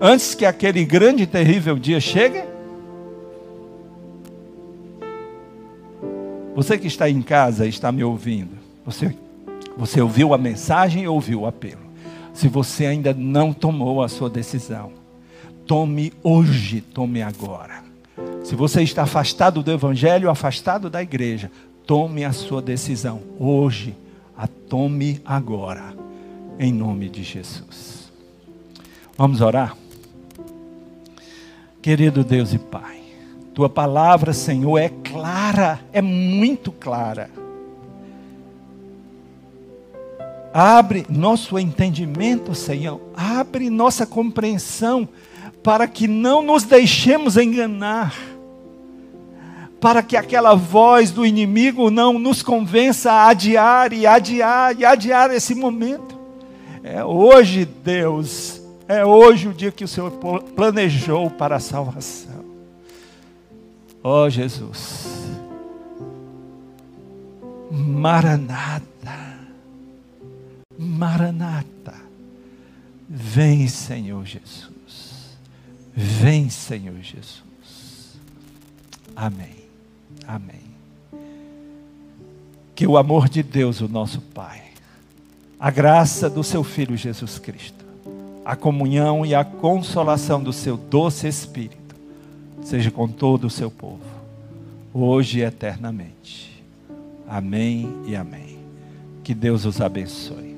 antes 0.00 0.34
que 0.34 0.44
aquele 0.44 0.84
grande 0.84 1.24
e 1.24 1.26
terrível 1.26 1.76
dia 1.76 2.00
chegue? 2.00 2.44
Você 6.54 6.78
que 6.78 6.86
está 6.86 7.10
em 7.10 7.20
casa 7.20 7.66
e 7.66 7.68
está 7.68 7.90
me 7.90 8.04
ouvindo, 8.04 8.56
você, 8.84 9.14
você 9.76 10.00
ouviu 10.00 10.34
a 10.34 10.38
mensagem 10.38 11.04
e 11.04 11.08
ouviu 11.08 11.42
o 11.42 11.46
apelo. 11.46 11.88
Se 12.32 12.46
você 12.46 12.86
ainda 12.86 13.12
não 13.12 13.52
tomou 13.52 14.02
a 14.02 14.08
sua 14.08 14.30
decisão, 14.30 14.92
tome 15.66 16.12
hoje, 16.22 16.80
tome 16.80 17.22
agora. 17.22 17.82
Se 18.44 18.54
você 18.54 18.82
está 18.82 19.02
afastado 19.02 19.62
do 19.62 19.72
Evangelho, 19.72 20.30
afastado 20.30 20.88
da 20.88 21.02
igreja, 21.02 21.50
tome 21.86 22.24
a 22.24 22.32
sua 22.32 22.62
decisão 22.62 23.20
hoje, 23.38 23.94
a 24.38 24.46
tome 24.46 25.20
agora, 25.24 25.92
em 26.60 26.72
nome 26.72 27.08
de 27.08 27.24
Jesus. 27.24 28.12
Vamos 29.16 29.40
orar? 29.40 29.76
Querido 31.82 32.22
Deus 32.22 32.52
e 32.52 32.58
Pai, 32.58 33.00
tua 33.52 33.68
palavra, 33.68 34.32
Senhor, 34.32 34.78
é 34.78 34.88
clara, 34.88 35.80
é 35.92 36.00
muito 36.00 36.70
clara. 36.70 37.28
Abre 40.54 41.04
nosso 41.08 41.58
entendimento, 41.58 42.54
Senhor, 42.54 43.00
abre 43.16 43.68
nossa 43.68 44.06
compreensão, 44.06 45.08
para 45.64 45.88
que 45.88 46.06
não 46.06 46.42
nos 46.42 46.62
deixemos 46.62 47.36
enganar 47.36 48.14
para 49.80 50.02
que 50.02 50.16
aquela 50.16 50.54
voz 50.54 51.10
do 51.10 51.24
inimigo 51.24 51.90
não 51.90 52.18
nos 52.18 52.42
convença 52.42 53.12
a 53.12 53.28
adiar 53.28 53.92
e 53.92 54.06
adiar 54.06 54.78
e 54.78 54.84
adiar 54.84 55.30
esse 55.30 55.54
momento. 55.54 56.18
É 56.82 57.04
hoje, 57.04 57.64
Deus, 57.64 58.60
é 58.88 59.04
hoje 59.04 59.48
o 59.48 59.54
dia 59.54 59.70
que 59.70 59.84
o 59.84 59.88
Senhor 59.88 60.10
planejou 60.56 61.30
para 61.30 61.56
a 61.56 61.60
salvação. 61.60 62.44
Ó 64.02 64.24
oh, 64.24 64.30
Jesus, 64.30 65.06
Maranata, 67.70 68.86
Maranata, 70.78 71.94
vem, 73.08 73.66
Senhor 73.68 74.24
Jesus, 74.24 75.36
vem, 75.94 76.48
Senhor 76.48 76.96
Jesus. 77.02 77.42
Amém. 79.14 79.57
Amém. 80.28 80.68
Que 82.74 82.86
o 82.86 82.98
amor 82.98 83.30
de 83.30 83.42
Deus, 83.42 83.80
o 83.80 83.88
nosso 83.88 84.20
Pai, 84.20 84.62
a 85.58 85.70
graça 85.70 86.28
do 86.28 86.44
seu 86.44 86.62
Filho 86.62 86.98
Jesus 86.98 87.38
Cristo, 87.38 87.84
a 88.44 88.54
comunhão 88.54 89.24
e 89.24 89.34
a 89.34 89.42
consolação 89.42 90.42
do 90.42 90.52
seu 90.52 90.76
doce 90.76 91.26
Espírito, 91.26 91.96
seja 92.62 92.90
com 92.90 93.08
todo 93.08 93.46
o 93.46 93.50
seu 93.50 93.70
povo, 93.70 94.04
hoje 94.92 95.38
e 95.38 95.42
eternamente. 95.42 96.62
Amém 97.26 97.90
e 98.06 98.14
amém. 98.14 98.58
Que 99.24 99.34
Deus 99.34 99.64
os 99.64 99.80
abençoe. 99.80 100.56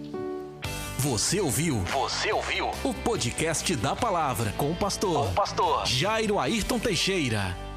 Você 0.99 1.41
ouviu? 1.41 1.79
Você 1.79 2.33
ouviu? 2.33 2.69
O 2.85 2.93
podcast 2.93 3.75
da 3.77 3.97
palavra 3.97 4.53
com 4.59 4.71
o 4.71 4.77
pastor, 4.77 5.27
com 5.27 5.31
o 5.31 5.35
pastor 5.35 5.87
Jairo 5.87 6.39
Ayrton 6.39 6.79
Teixeira. 6.79 7.70